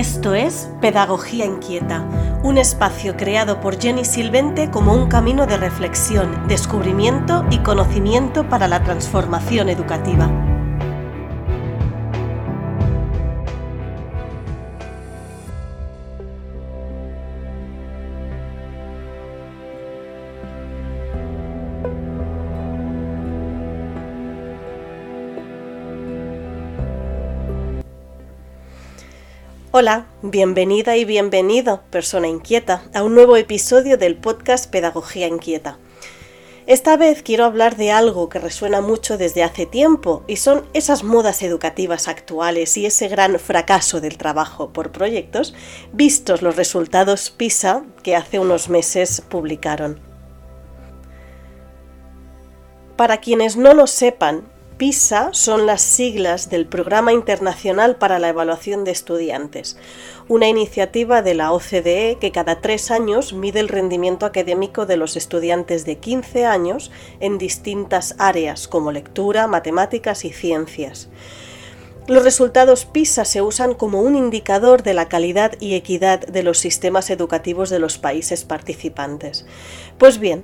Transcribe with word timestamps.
Esto 0.00 0.34
es 0.34 0.70
Pedagogía 0.80 1.44
Inquieta, 1.44 2.06
un 2.42 2.56
espacio 2.56 3.18
creado 3.18 3.60
por 3.60 3.78
Jenny 3.78 4.06
Silvente 4.06 4.70
como 4.70 4.94
un 4.94 5.08
camino 5.08 5.46
de 5.46 5.58
reflexión, 5.58 6.48
descubrimiento 6.48 7.44
y 7.50 7.58
conocimiento 7.58 8.48
para 8.48 8.66
la 8.66 8.82
transformación 8.82 9.68
educativa. 9.68 10.49
Hola, 29.80 30.04
bienvenida 30.20 30.98
y 30.98 31.06
bienvenido, 31.06 31.80
persona 31.88 32.28
inquieta, 32.28 32.82
a 32.92 33.02
un 33.02 33.14
nuevo 33.14 33.38
episodio 33.38 33.96
del 33.96 34.14
podcast 34.14 34.70
Pedagogía 34.70 35.26
Inquieta. 35.26 35.78
Esta 36.66 36.98
vez 36.98 37.22
quiero 37.22 37.46
hablar 37.46 37.76
de 37.76 37.90
algo 37.90 38.28
que 38.28 38.38
resuena 38.38 38.82
mucho 38.82 39.16
desde 39.16 39.42
hace 39.42 39.64
tiempo 39.64 40.22
y 40.26 40.36
son 40.36 40.66
esas 40.74 41.02
modas 41.02 41.42
educativas 41.42 42.08
actuales 42.08 42.76
y 42.76 42.84
ese 42.84 43.08
gran 43.08 43.38
fracaso 43.38 44.02
del 44.02 44.18
trabajo 44.18 44.70
por 44.70 44.92
proyectos, 44.92 45.54
vistos 45.94 46.42
los 46.42 46.56
resultados 46.56 47.30
PISA 47.30 47.82
que 48.02 48.16
hace 48.16 48.38
unos 48.38 48.68
meses 48.68 49.22
publicaron. 49.30 49.98
Para 52.96 53.16
quienes 53.16 53.56
no 53.56 53.72
lo 53.72 53.86
sepan, 53.86 54.44
PISA 54.80 55.28
son 55.32 55.66
las 55.66 55.82
siglas 55.82 56.48
del 56.48 56.64
Programa 56.64 57.12
Internacional 57.12 57.96
para 57.96 58.18
la 58.18 58.30
Evaluación 58.30 58.82
de 58.82 58.92
Estudiantes, 58.92 59.76
una 60.26 60.48
iniciativa 60.48 61.20
de 61.20 61.34
la 61.34 61.52
OCDE 61.52 62.16
que 62.18 62.32
cada 62.32 62.62
tres 62.62 62.90
años 62.90 63.34
mide 63.34 63.60
el 63.60 63.68
rendimiento 63.68 64.24
académico 64.24 64.86
de 64.86 64.96
los 64.96 65.18
estudiantes 65.18 65.84
de 65.84 65.98
15 65.98 66.46
años 66.46 66.90
en 67.20 67.36
distintas 67.36 68.14
áreas 68.16 68.68
como 68.68 68.90
lectura, 68.90 69.46
matemáticas 69.48 70.24
y 70.24 70.32
ciencias. 70.32 71.10
Los 72.06 72.24
resultados 72.24 72.86
PISA 72.86 73.26
se 73.26 73.42
usan 73.42 73.74
como 73.74 74.00
un 74.00 74.16
indicador 74.16 74.82
de 74.82 74.94
la 74.94 75.10
calidad 75.10 75.52
y 75.60 75.74
equidad 75.74 76.20
de 76.20 76.42
los 76.42 76.56
sistemas 76.56 77.10
educativos 77.10 77.68
de 77.68 77.80
los 77.80 77.98
países 77.98 78.46
participantes. 78.46 79.44
Pues 79.98 80.18
bien, 80.18 80.42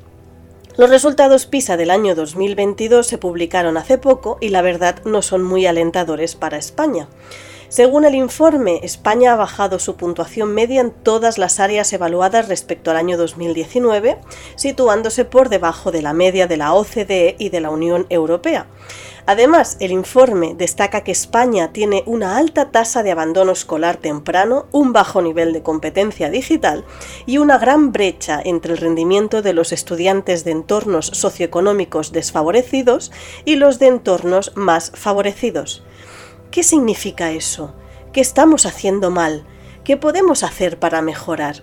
los 0.76 0.90
resultados 0.90 1.46
PISA 1.46 1.76
del 1.76 1.90
año 1.90 2.14
2022 2.14 3.06
se 3.06 3.16
publicaron 3.16 3.78
hace 3.78 3.96
poco 3.96 4.36
y 4.40 4.50
la 4.50 4.60
verdad 4.60 4.96
no 5.04 5.22
son 5.22 5.42
muy 5.42 5.64
alentadores 5.64 6.34
para 6.34 6.58
España. 6.58 7.08
Según 7.68 8.04
el 8.04 8.14
informe, 8.14 8.80
España 8.84 9.32
ha 9.32 9.36
bajado 9.36 9.78
su 9.78 9.96
puntuación 9.96 10.54
media 10.54 10.80
en 10.80 10.92
todas 10.92 11.36
las 11.36 11.58
áreas 11.58 11.92
evaluadas 11.92 12.48
respecto 12.48 12.90
al 12.90 12.96
año 12.96 13.16
2019, 13.16 14.18
situándose 14.54 15.24
por 15.24 15.48
debajo 15.48 15.90
de 15.90 16.02
la 16.02 16.12
media 16.12 16.46
de 16.46 16.56
la 16.56 16.72
OCDE 16.74 17.34
y 17.38 17.48
de 17.48 17.60
la 17.60 17.70
Unión 17.70 18.06
Europea. 18.08 18.66
Además, 19.28 19.76
el 19.80 19.90
informe 19.90 20.54
destaca 20.56 21.02
que 21.02 21.10
España 21.10 21.72
tiene 21.72 22.04
una 22.06 22.36
alta 22.36 22.70
tasa 22.70 23.02
de 23.02 23.10
abandono 23.10 23.50
escolar 23.50 23.96
temprano, 23.96 24.66
un 24.70 24.92
bajo 24.92 25.20
nivel 25.20 25.52
de 25.52 25.64
competencia 25.64 26.30
digital 26.30 26.84
y 27.26 27.38
una 27.38 27.58
gran 27.58 27.90
brecha 27.90 28.40
entre 28.44 28.74
el 28.74 28.78
rendimiento 28.78 29.42
de 29.42 29.52
los 29.52 29.72
estudiantes 29.72 30.44
de 30.44 30.52
entornos 30.52 31.06
socioeconómicos 31.06 32.12
desfavorecidos 32.12 33.10
y 33.44 33.56
los 33.56 33.80
de 33.80 33.88
entornos 33.88 34.52
más 34.54 34.92
favorecidos. 34.94 35.82
¿Qué 36.50 36.62
significa 36.62 37.32
eso? 37.32 37.74
¿Qué 38.12 38.20
estamos 38.20 38.66
haciendo 38.66 39.10
mal? 39.10 39.44
¿Qué 39.84 39.96
podemos 39.96 40.42
hacer 40.42 40.78
para 40.78 41.02
mejorar? 41.02 41.60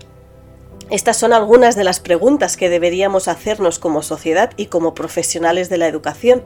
Estas 0.90 1.18
son 1.18 1.34
algunas 1.34 1.76
de 1.76 1.84
las 1.84 2.00
preguntas 2.00 2.58
que 2.58 2.70
deberíamos 2.70 3.28
hacernos 3.28 3.80
como 3.80 4.04
sociedad 4.04 4.52
y 4.58 4.68
como 4.68 4.94
profesionales 4.94 5.70
de 5.70 5.78
la 5.78 5.88
educación. 5.88 6.44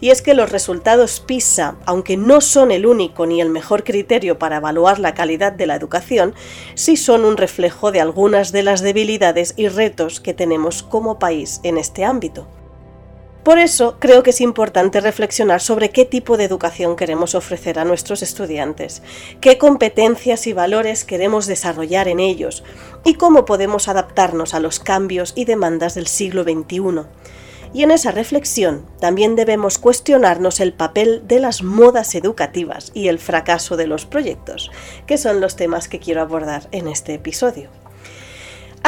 Y 0.00 0.10
es 0.10 0.20
que 0.20 0.34
los 0.34 0.50
resultados 0.50 1.20
PISA, 1.20 1.76
aunque 1.86 2.16
no 2.16 2.40
son 2.40 2.72
el 2.72 2.84
único 2.84 3.24
ni 3.26 3.40
el 3.40 3.48
mejor 3.48 3.84
criterio 3.84 4.38
para 4.38 4.56
evaluar 4.56 4.98
la 4.98 5.14
calidad 5.14 5.52
de 5.52 5.66
la 5.66 5.76
educación, 5.76 6.34
sí 6.74 6.96
son 6.96 7.24
un 7.24 7.36
reflejo 7.36 7.92
de 7.92 8.00
algunas 8.00 8.52
de 8.52 8.64
las 8.64 8.82
debilidades 8.82 9.54
y 9.56 9.68
retos 9.68 10.20
que 10.20 10.34
tenemos 10.34 10.82
como 10.82 11.18
país 11.18 11.60
en 11.62 11.78
este 11.78 12.04
ámbito. 12.04 12.48
Por 13.46 13.60
eso 13.60 13.94
creo 14.00 14.24
que 14.24 14.30
es 14.30 14.40
importante 14.40 15.00
reflexionar 15.00 15.60
sobre 15.60 15.90
qué 15.90 16.04
tipo 16.04 16.36
de 16.36 16.42
educación 16.42 16.96
queremos 16.96 17.36
ofrecer 17.36 17.78
a 17.78 17.84
nuestros 17.84 18.22
estudiantes, 18.22 19.04
qué 19.40 19.56
competencias 19.56 20.48
y 20.48 20.52
valores 20.52 21.04
queremos 21.04 21.46
desarrollar 21.46 22.08
en 22.08 22.18
ellos 22.18 22.64
y 23.04 23.14
cómo 23.14 23.44
podemos 23.44 23.86
adaptarnos 23.86 24.52
a 24.52 24.58
los 24.58 24.80
cambios 24.80 25.32
y 25.36 25.44
demandas 25.44 25.94
del 25.94 26.08
siglo 26.08 26.42
XXI. 26.42 27.06
Y 27.72 27.84
en 27.84 27.92
esa 27.92 28.10
reflexión 28.10 28.84
también 28.98 29.36
debemos 29.36 29.78
cuestionarnos 29.78 30.58
el 30.58 30.72
papel 30.72 31.22
de 31.28 31.38
las 31.38 31.62
modas 31.62 32.16
educativas 32.16 32.90
y 32.94 33.06
el 33.06 33.20
fracaso 33.20 33.76
de 33.76 33.86
los 33.86 34.06
proyectos, 34.06 34.72
que 35.06 35.18
son 35.18 35.40
los 35.40 35.54
temas 35.54 35.86
que 35.86 36.00
quiero 36.00 36.20
abordar 36.20 36.66
en 36.72 36.88
este 36.88 37.14
episodio. 37.14 37.70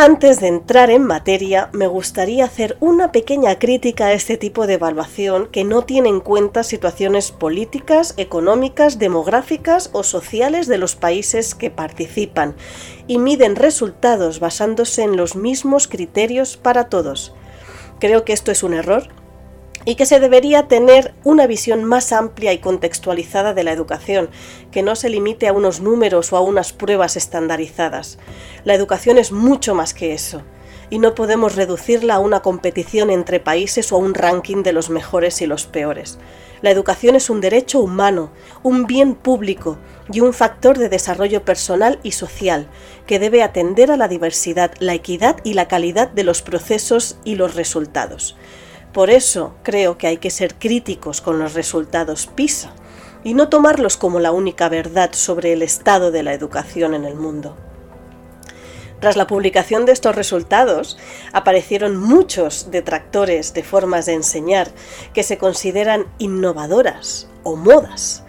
Antes 0.00 0.38
de 0.38 0.46
entrar 0.46 0.90
en 0.90 1.02
materia, 1.02 1.70
me 1.72 1.88
gustaría 1.88 2.44
hacer 2.44 2.76
una 2.78 3.10
pequeña 3.10 3.58
crítica 3.58 4.06
a 4.06 4.12
este 4.12 4.36
tipo 4.36 4.68
de 4.68 4.74
evaluación 4.74 5.48
que 5.48 5.64
no 5.64 5.82
tiene 5.82 6.08
en 6.08 6.20
cuenta 6.20 6.62
situaciones 6.62 7.32
políticas, 7.32 8.14
económicas, 8.16 9.00
demográficas 9.00 9.90
o 9.92 10.04
sociales 10.04 10.68
de 10.68 10.78
los 10.78 10.94
países 10.94 11.56
que 11.56 11.72
participan 11.72 12.54
y 13.08 13.18
miden 13.18 13.56
resultados 13.56 14.38
basándose 14.38 15.02
en 15.02 15.16
los 15.16 15.34
mismos 15.34 15.88
criterios 15.88 16.56
para 16.56 16.88
todos. 16.88 17.34
Creo 17.98 18.24
que 18.24 18.34
esto 18.34 18.52
es 18.52 18.62
un 18.62 18.74
error 18.74 19.08
y 19.88 19.94
que 19.94 20.04
se 20.04 20.20
debería 20.20 20.68
tener 20.68 21.14
una 21.24 21.46
visión 21.46 21.82
más 21.82 22.12
amplia 22.12 22.52
y 22.52 22.58
contextualizada 22.58 23.54
de 23.54 23.64
la 23.64 23.72
educación, 23.72 24.28
que 24.70 24.82
no 24.82 24.94
se 24.94 25.08
limite 25.08 25.48
a 25.48 25.54
unos 25.54 25.80
números 25.80 26.30
o 26.30 26.36
a 26.36 26.42
unas 26.42 26.74
pruebas 26.74 27.16
estandarizadas. 27.16 28.18
La 28.64 28.74
educación 28.74 29.16
es 29.16 29.32
mucho 29.32 29.74
más 29.74 29.94
que 29.94 30.12
eso, 30.12 30.42
y 30.90 30.98
no 30.98 31.14
podemos 31.14 31.56
reducirla 31.56 32.16
a 32.16 32.18
una 32.18 32.40
competición 32.40 33.08
entre 33.08 33.40
países 33.40 33.90
o 33.90 33.96
a 33.96 33.98
un 34.00 34.12
ranking 34.12 34.62
de 34.62 34.74
los 34.74 34.90
mejores 34.90 35.40
y 35.40 35.46
los 35.46 35.64
peores. 35.64 36.18
La 36.60 36.70
educación 36.70 37.16
es 37.16 37.30
un 37.30 37.40
derecho 37.40 37.80
humano, 37.80 38.30
un 38.62 38.84
bien 38.84 39.14
público 39.14 39.78
y 40.12 40.20
un 40.20 40.34
factor 40.34 40.76
de 40.76 40.90
desarrollo 40.90 41.46
personal 41.46 41.98
y 42.02 42.12
social 42.12 42.68
que 43.06 43.18
debe 43.18 43.42
atender 43.42 43.90
a 43.90 43.96
la 43.96 44.08
diversidad, 44.08 44.70
la 44.80 44.92
equidad 44.92 45.36
y 45.44 45.54
la 45.54 45.66
calidad 45.66 46.10
de 46.10 46.24
los 46.24 46.42
procesos 46.42 47.16
y 47.24 47.36
los 47.36 47.54
resultados. 47.54 48.36
Por 48.98 49.10
eso 49.10 49.54
creo 49.62 49.96
que 49.96 50.08
hay 50.08 50.16
que 50.16 50.28
ser 50.28 50.56
críticos 50.56 51.20
con 51.20 51.38
los 51.38 51.54
resultados 51.54 52.26
PISA 52.26 52.72
y 53.22 53.34
no 53.34 53.48
tomarlos 53.48 53.96
como 53.96 54.18
la 54.18 54.32
única 54.32 54.68
verdad 54.68 55.10
sobre 55.12 55.52
el 55.52 55.62
estado 55.62 56.10
de 56.10 56.24
la 56.24 56.34
educación 56.34 56.94
en 56.94 57.04
el 57.04 57.14
mundo. 57.14 57.56
Tras 58.98 59.16
la 59.16 59.28
publicación 59.28 59.86
de 59.86 59.92
estos 59.92 60.16
resultados, 60.16 60.98
aparecieron 61.32 61.96
muchos 61.96 62.72
detractores 62.72 63.54
de 63.54 63.62
formas 63.62 64.06
de 64.06 64.14
enseñar 64.14 64.68
que 65.14 65.22
se 65.22 65.38
consideran 65.38 66.06
innovadoras 66.18 67.28
o 67.44 67.54
modas, 67.54 68.24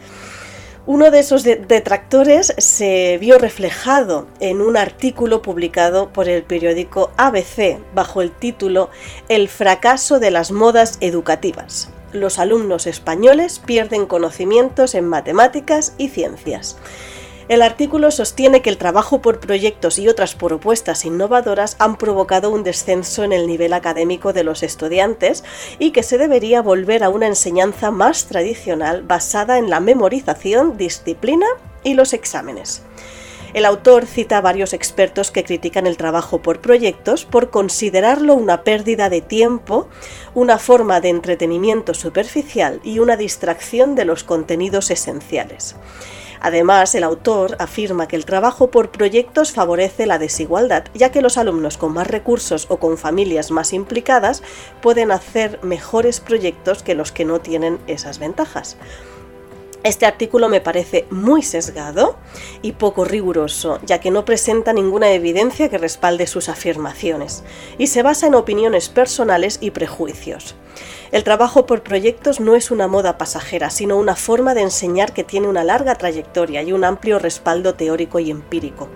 uno 0.85 1.11
de 1.11 1.19
esos 1.19 1.43
detractores 1.43 2.53
se 2.57 3.17
vio 3.19 3.37
reflejado 3.37 4.27
en 4.39 4.61
un 4.61 4.77
artículo 4.77 5.41
publicado 5.41 6.09
por 6.09 6.27
el 6.29 6.43
periódico 6.43 7.11
ABC 7.17 7.79
bajo 7.93 8.21
el 8.21 8.31
título 8.31 8.89
El 9.27 9.49
fracaso 9.49 10.19
de 10.19 10.31
las 10.31 10.51
modas 10.51 10.97
educativas. 11.01 11.89
Los 12.11 12.39
alumnos 12.39 12.87
españoles 12.87 13.59
pierden 13.59 14.07
conocimientos 14.07 14.95
en 14.95 15.07
matemáticas 15.07 15.93
y 15.97 16.09
ciencias. 16.09 16.77
El 17.49 17.63
artículo 17.63 18.11
sostiene 18.11 18.61
que 18.61 18.69
el 18.69 18.77
trabajo 18.77 19.23
por 19.23 19.39
proyectos 19.39 19.97
y 19.97 20.07
otras 20.07 20.35
propuestas 20.35 21.03
innovadoras 21.03 21.77
han 21.79 21.97
provocado 21.97 22.51
un 22.51 22.63
descenso 22.63 23.23
en 23.23 23.33
el 23.33 23.47
nivel 23.47 23.73
académico 23.73 24.33
de 24.33 24.43
los 24.43 24.61
estudiantes 24.61 25.43
y 25.79 25.89
que 25.89 26.03
se 26.03 26.19
debería 26.19 26.61
volver 26.61 27.03
a 27.03 27.09
una 27.09 27.25
enseñanza 27.25 27.89
más 27.89 28.27
tradicional 28.27 29.01
basada 29.01 29.57
en 29.57 29.71
la 29.71 29.79
memorización, 29.79 30.77
disciplina 30.77 31.47
y 31.83 31.95
los 31.95 32.13
exámenes. 32.13 32.83
El 33.55 33.65
autor 33.65 34.05
cita 34.05 34.37
a 34.37 34.41
varios 34.41 34.73
expertos 34.73 35.31
que 35.31 35.43
critican 35.43 35.87
el 35.87 35.97
trabajo 35.97 36.43
por 36.43 36.61
proyectos 36.61 37.25
por 37.25 37.49
considerarlo 37.49 38.35
una 38.35 38.61
pérdida 38.61 39.09
de 39.09 39.21
tiempo, 39.21 39.87
una 40.35 40.59
forma 40.59 41.01
de 41.01 41.09
entretenimiento 41.09 41.95
superficial 41.95 42.79
y 42.83 42.99
una 42.99 43.17
distracción 43.17 43.95
de 43.95 44.05
los 44.05 44.23
contenidos 44.23 44.91
esenciales. 44.91 45.75
Además, 46.41 46.95
el 46.95 47.03
autor 47.03 47.55
afirma 47.59 48.07
que 48.07 48.15
el 48.15 48.25
trabajo 48.25 48.71
por 48.71 48.91
proyectos 48.91 49.51
favorece 49.51 50.05
la 50.05 50.19
desigualdad, 50.19 50.85
ya 50.93 51.11
que 51.11 51.21
los 51.21 51.37
alumnos 51.37 51.77
con 51.77 51.93
más 51.93 52.07
recursos 52.07 52.67
o 52.69 52.77
con 52.77 52.97
familias 52.97 53.51
más 53.51 53.73
implicadas 53.73 54.41
pueden 54.81 55.11
hacer 55.11 55.59
mejores 55.63 56.19
proyectos 56.19 56.83
que 56.83 56.95
los 56.95 57.11
que 57.11 57.25
no 57.25 57.39
tienen 57.39 57.79
esas 57.87 58.19
ventajas. 58.19 58.77
Este 59.83 60.05
artículo 60.05 60.49
me 60.49 60.59
parece 60.59 61.05
muy 61.09 61.41
sesgado 61.41 62.17
y 62.61 62.73
poco 62.73 63.05
riguroso, 63.05 63.79
ya 63.85 64.01
que 64.01 64.11
no 64.11 64.25
presenta 64.25 64.73
ninguna 64.73 65.11
evidencia 65.11 65.69
que 65.69 65.77
respalde 65.77 66.27
sus 66.27 66.49
afirmaciones, 66.49 67.43
y 67.77 67.87
se 67.87 68.03
basa 68.03 68.27
en 68.27 68.35
opiniones 68.35 68.89
personales 68.89 69.57
y 69.61 69.71
prejuicios. 69.71 70.55
El 71.11 71.23
trabajo 71.23 71.65
por 71.65 71.81
proyectos 71.81 72.41
no 72.41 72.55
es 72.55 72.71
una 72.71 72.89
moda 72.89 73.17
pasajera, 73.17 73.69
sino 73.69 73.97
una 73.97 74.17
forma 74.17 74.53
de 74.53 74.61
enseñar 74.61 75.13
que 75.13 75.23
tiene 75.23 75.47
una 75.47 75.63
larga 75.63 75.95
trayectoria 75.95 76.61
y 76.61 76.73
un 76.73 76.83
amplio 76.83 77.17
respaldo 77.17 77.73
teórico 77.75 78.19
y 78.19 78.31
empírico. 78.31 78.89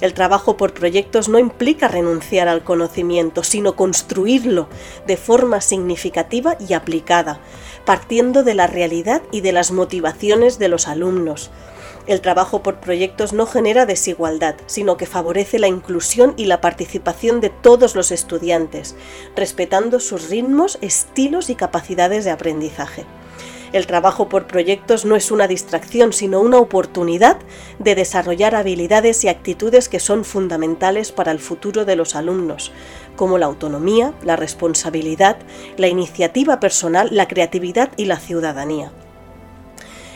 El 0.00 0.14
trabajo 0.14 0.56
por 0.56 0.74
proyectos 0.74 1.28
no 1.28 1.40
implica 1.40 1.88
renunciar 1.88 2.46
al 2.46 2.62
conocimiento, 2.62 3.42
sino 3.42 3.74
construirlo 3.74 4.68
de 5.06 5.16
forma 5.16 5.60
significativa 5.60 6.56
y 6.60 6.74
aplicada, 6.74 7.40
partiendo 7.84 8.44
de 8.44 8.54
la 8.54 8.68
realidad 8.68 9.22
y 9.32 9.40
de 9.40 9.50
las 9.52 9.72
motivaciones 9.72 10.60
de 10.60 10.68
los 10.68 10.86
alumnos. 10.86 11.50
El 12.06 12.20
trabajo 12.20 12.62
por 12.62 12.80
proyectos 12.80 13.32
no 13.32 13.44
genera 13.44 13.86
desigualdad, 13.86 14.54
sino 14.66 14.96
que 14.96 15.04
favorece 15.04 15.58
la 15.58 15.68
inclusión 15.68 16.32
y 16.36 16.46
la 16.46 16.60
participación 16.60 17.40
de 17.40 17.50
todos 17.50 17.96
los 17.96 18.12
estudiantes, 18.12 18.96
respetando 19.36 20.00
sus 20.00 20.30
ritmos, 20.30 20.78
estilos 20.80 21.50
y 21.50 21.54
capacidades 21.54 22.24
de 22.24 22.30
aprendizaje. 22.30 23.04
El 23.72 23.86
trabajo 23.86 24.28
por 24.28 24.46
proyectos 24.46 25.04
no 25.04 25.16
es 25.16 25.30
una 25.30 25.46
distracción, 25.46 26.12
sino 26.12 26.40
una 26.40 26.58
oportunidad 26.58 27.38
de 27.78 27.94
desarrollar 27.94 28.54
habilidades 28.54 29.24
y 29.24 29.28
actitudes 29.28 29.88
que 29.88 30.00
son 30.00 30.24
fundamentales 30.24 31.12
para 31.12 31.32
el 31.32 31.38
futuro 31.38 31.84
de 31.84 31.96
los 31.96 32.14
alumnos, 32.14 32.72
como 33.16 33.36
la 33.36 33.46
autonomía, 33.46 34.14
la 34.22 34.36
responsabilidad, 34.36 35.36
la 35.76 35.88
iniciativa 35.88 36.60
personal, 36.60 37.08
la 37.12 37.28
creatividad 37.28 37.90
y 37.96 38.06
la 38.06 38.16
ciudadanía. 38.16 38.90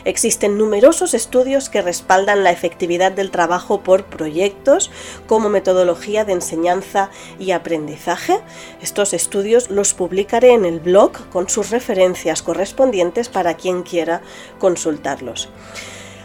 Existen 0.05 0.57
numerosos 0.57 1.13
estudios 1.13 1.69
que 1.69 1.81
respaldan 1.81 2.43
la 2.43 2.51
efectividad 2.51 3.11
del 3.11 3.31
trabajo 3.31 3.81
por 3.81 4.05
proyectos 4.05 4.91
como 5.27 5.49
metodología 5.49 6.25
de 6.25 6.33
enseñanza 6.33 7.09
y 7.39 7.51
aprendizaje. 7.51 8.39
Estos 8.81 9.13
estudios 9.13 9.69
los 9.69 9.93
publicaré 9.93 10.53
en 10.53 10.65
el 10.65 10.79
blog 10.79 11.29
con 11.29 11.47
sus 11.47 11.69
referencias 11.69 12.41
correspondientes 12.41 13.29
para 13.29 13.55
quien 13.55 13.83
quiera 13.83 14.21
consultarlos. 14.59 15.49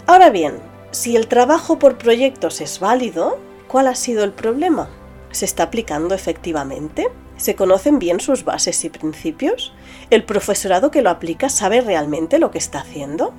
Ahora 0.07 0.31
bien, 0.31 0.59
si 0.91 1.17
el 1.17 1.29
trabajo 1.29 1.79
por 1.79 1.99
proyectos 1.99 2.61
es 2.61 2.81
válido, 2.81 3.39
¿cuál 3.69 3.87
ha 3.87 3.95
sido 3.95 4.25
el 4.25 4.33
problema? 4.33 4.89
¿Se 5.31 5.45
está 5.45 5.65
aplicando 5.65 6.15
efectivamente? 6.15 7.09
¿Se 7.37 7.55
conocen 7.55 8.01
bien 8.01 8.19
sus 8.19 8.45
bases 8.45 8.85
y 8.85 8.89
principios? 8.89 9.73
¿El 10.11 10.25
profesorado 10.25 10.91
que 10.91 11.03
lo 11.03 11.11
aplica 11.11 11.49
sabe 11.49 11.81
realmente 11.81 12.41
lo 12.41 12.51
que 12.51 12.59
está 12.59 12.81
haciendo? 12.81 13.33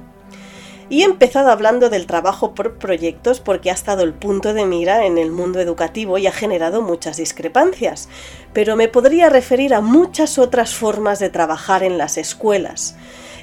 Y 0.90 1.04
he 1.04 1.06
empezado 1.06 1.52
hablando 1.52 1.90
del 1.90 2.08
trabajo 2.08 2.56
por 2.56 2.80
proyectos 2.80 3.40
porque 3.40 3.70
ha 3.70 3.74
estado 3.74 4.02
el 4.02 4.14
punto 4.14 4.56
de 4.56 4.66
mira 4.66 5.06
en 5.06 5.20
el 5.20 5.32
mundo 5.32 5.60
educativo 5.60 6.18
y 6.18 6.26
ha 6.26 6.32
generado 6.32 6.82
muchas 6.82 7.18
discrepancias, 7.18 8.10
pero 8.54 8.76
me 8.76 8.88
podría 8.88 9.30
referir 9.30 9.76
a 9.76 9.82
muchas 9.82 10.40
otras 10.40 10.74
formas 10.74 11.20
de 11.20 11.30
trabajar 11.30 11.84
en 11.84 12.00
las 12.00 12.18
escuelas 12.18 12.96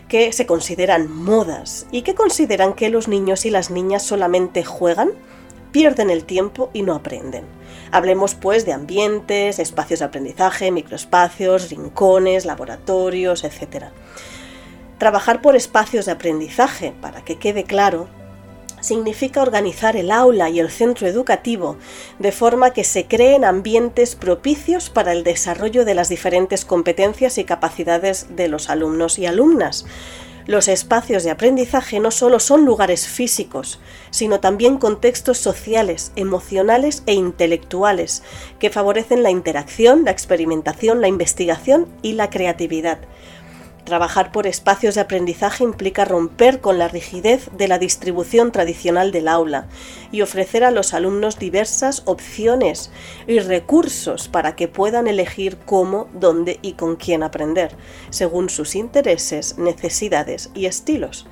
que 0.09 0.33
se 0.33 0.47
consideran 0.47 1.11
modas 1.11 1.87
y 1.91 2.03
que 2.03 2.15
consideran 2.15 2.75
que 2.75 2.91
los 2.91 3.07
niños 3.07 3.45
y 3.47 3.51
las 3.51 3.71
niñas 3.71 4.03
solamente 4.03 4.65
juegan, 4.65 5.11
pierden 5.71 6.11
el 6.11 6.25
tiempo 6.25 6.71
y 6.73 6.83
no 6.83 6.95
aprenden. 6.95 7.45
Hablemos 7.93 8.35
pues 8.35 8.65
de 8.67 8.73
ambientes, 8.73 9.59
espacios 9.59 10.01
de 10.01 10.07
aprendizaje, 10.07 10.71
microespacios, 10.71 11.71
rincones, 11.71 12.45
laboratorios, 12.45 13.45
etc. 13.45 13.87
Trabajar 14.99 15.43
por 15.43 15.57
espacios 15.57 16.07
de 16.07 16.13
aprendizaje, 16.13 16.95
para 17.03 17.23
que 17.23 17.39
quede 17.39 17.65
claro, 17.65 18.09
significa 18.81 19.43
organizar 19.43 19.97
el 19.97 20.11
aula 20.11 20.49
y 20.49 20.61
el 20.61 20.71
centro 20.71 21.07
educativo 21.07 21.77
de 22.19 22.33
forma 22.33 22.71
que 22.71 22.85
se 22.85 23.07
creen 23.07 23.45
ambientes 23.45 24.15
propicios 24.15 24.89
para 24.91 25.13
el 25.13 25.25
desarrollo 25.25 25.85
de 25.85 25.95
las 25.95 26.09
diferentes 26.09 26.65
competencias 26.65 27.37
y 27.37 27.45
capacidades 27.45 28.29
de 28.37 28.49
los 28.49 28.71
alumnos 28.71 29.19
y 29.19 29.27
alumnas. 29.27 29.85
Los 30.47 30.69
espacios 30.69 31.25
de 31.25 31.33
aprendizaje 31.33 31.99
no 31.99 32.13
solo 32.13 32.39
son 32.39 32.65
lugares 32.65 33.09
físicos, 33.09 33.81
sino 34.11 34.39
también 34.39 34.79
contextos 34.79 35.39
sociales, 35.39 36.13
emocionales 36.15 37.03
e 37.07 37.15
intelectuales 37.15 38.23
que 38.61 38.71
favorecen 38.71 39.25
la 39.25 39.31
interacción, 39.31 40.05
la 40.05 40.13
experimentación, 40.13 41.01
la 41.01 41.09
investigación 41.09 41.89
y 42.01 42.13
la 42.13 42.31
creatividad. 42.31 43.01
Trabajar 43.87 44.33
por 44.33 44.49
espacios 44.49 44.97
de 44.97 45.03
aprendizaje 45.03 45.63
implica 45.63 46.05
romper 46.05 46.61
con 46.61 46.77
la 46.77 46.89
rigidez 46.89 47.51
de 47.57 47.69
la 47.69 47.79
distribución 47.79 48.51
tradicional 48.51 49.13
del 49.13 49.29
aula 49.29 49.69
y 50.11 50.23
ofrecer 50.23 50.65
a 50.65 50.73
los 50.73 50.93
alumnos 50.93 51.39
diversas 51.39 52.03
opciones 52.05 52.91
y 53.29 53.39
recursos 53.39 54.27
para 54.27 54.57
que 54.57 54.67
puedan 54.67 55.07
elegir 55.07 55.57
cómo, 55.65 56.09
dónde 56.13 56.59
y 56.63 56.73
con 56.73 56.97
quién 56.97 57.23
aprender, 57.23 57.77
según 58.11 58.51
sus 58.51 58.75
intereses, 58.75 59.57
necesidades 59.57 60.51
y 60.53 60.67
estilos. 60.67 61.29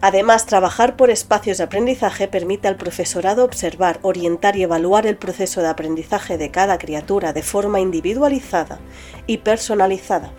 Además, 0.00 0.46
trabajar 0.46 0.96
por 0.96 1.10
espacios 1.10 1.58
de 1.58 1.64
aprendizaje 1.64 2.26
permite 2.26 2.66
al 2.66 2.76
profesorado 2.76 3.44
observar, 3.44 4.00
orientar 4.02 4.56
y 4.56 4.64
evaluar 4.64 5.06
el 5.06 5.18
proceso 5.18 5.60
de 5.60 5.68
aprendizaje 5.68 6.36
de 6.36 6.50
cada 6.50 6.78
criatura 6.78 7.32
de 7.32 7.44
forma 7.44 7.78
individualizada 7.78 8.80
y 9.28 9.38
personalizada 9.38 10.32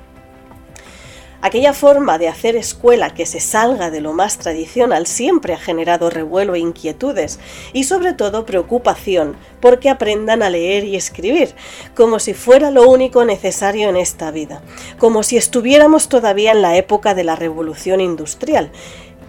Aquella 1.41 1.73
forma 1.73 2.17
de 2.17 2.27
hacer 2.27 2.55
escuela 2.55 3.13
que 3.13 3.27
se 3.27 3.39
salga 3.39 3.91
de 3.91 4.01
lo 4.01 4.13
más 4.13 4.39
tradicional 4.39 5.05
siempre 5.05 5.53
ha 5.53 5.57
generado 5.57 6.09
revuelo 6.09 6.55
e 6.55 6.59
inquietudes 6.59 7.39
y 7.73 7.83
sobre 7.83 8.13
todo 8.13 8.45
preocupación 8.45 9.35
porque 9.61 9.89
aprendan 9.89 10.41
a 10.41 10.49
leer 10.49 10.83
y 10.83 10.95
escribir, 10.95 11.53
como 11.95 12.17
si 12.17 12.33
fuera 12.33 12.71
lo 12.71 12.89
único 12.89 13.23
necesario 13.23 13.87
en 13.89 13.97
esta 13.97 14.31
vida, 14.31 14.63
como 14.97 15.21
si 15.21 15.37
estuviéramos 15.37 16.09
todavía 16.09 16.53
en 16.53 16.63
la 16.63 16.75
época 16.75 17.13
de 17.13 17.23
la 17.23 17.35
revolución 17.35 18.01
industrial 18.01 18.71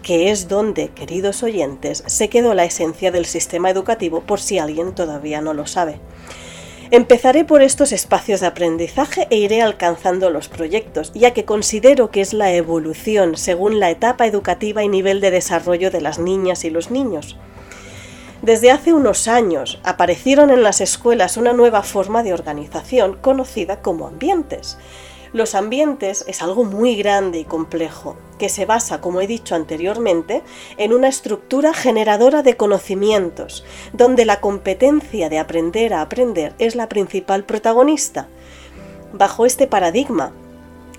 que 0.03 0.31
es 0.31 0.49
donde, 0.49 0.89
queridos 0.89 1.43
oyentes, 1.43 2.03
se 2.07 2.31
quedó 2.31 2.55
la 2.55 2.65
esencia 2.65 3.11
del 3.11 3.27
sistema 3.27 3.69
educativo 3.69 4.23
por 4.23 4.41
si 4.41 4.59
alguien 4.59 4.95
todavía 4.95 5.43
no 5.43 5.53
lo 5.53 5.67
sabe. 5.67 6.01
Empezaré 6.90 7.44
por 7.44 7.61
estos 7.61 7.93
espacios 7.93 8.40
de 8.40 8.46
aprendizaje 8.46 9.26
e 9.29 9.37
iré 9.37 9.61
alcanzando 9.61 10.31
los 10.31 10.49
proyectos, 10.49 11.12
ya 11.12 11.35
que 11.35 11.44
considero 11.44 12.11
que 12.11 12.23
es 12.23 12.32
la 12.32 12.55
evolución 12.55 13.37
según 13.37 13.79
la 13.79 13.90
etapa 13.90 14.26
educativa 14.26 14.82
y 14.82 14.88
nivel 14.88 15.20
de 15.20 15.31
desarrollo 15.31 15.90
de 15.90 16.00
las 16.00 16.18
niñas 16.18 16.64
y 16.64 16.71
los 16.71 16.90
niños. 16.90 17.37
Desde 18.40 18.71
hace 18.71 18.95
unos 18.95 19.28
años 19.28 19.80
aparecieron 19.85 20.49
en 20.49 20.62
las 20.62 20.80
escuelas 20.80 21.37
una 21.37 21.52
nueva 21.52 21.83
forma 21.83 22.23
de 22.23 22.33
organización 22.33 23.18
conocida 23.21 23.83
como 23.83 24.07
ambientes, 24.07 24.78
los 25.32 25.54
ambientes 25.54 26.25
es 26.28 26.42
algo 26.42 26.64
muy 26.64 26.97
grande 26.97 27.38
y 27.38 27.44
complejo, 27.44 28.16
que 28.38 28.49
se 28.49 28.66
basa, 28.66 29.00
como 29.00 29.20
he 29.20 29.26
dicho 29.26 29.54
anteriormente, 29.54 30.42
en 30.76 30.92
una 30.92 31.08
estructura 31.08 31.75
generadora 31.75 32.42
de 32.42 32.56
conocimientos, 32.56 33.64
donde 33.92 34.25
la 34.25 34.40
competencia 34.40 35.28
de 35.28 35.38
aprender 35.38 35.94
a 35.94 36.02
aprender 36.02 36.54
es 36.58 36.76
la 36.76 36.88
principal 36.88 37.44
protagonista. 37.44 38.28
Bajo 39.12 39.47
este 39.47 39.66
paradigma, 39.66 40.32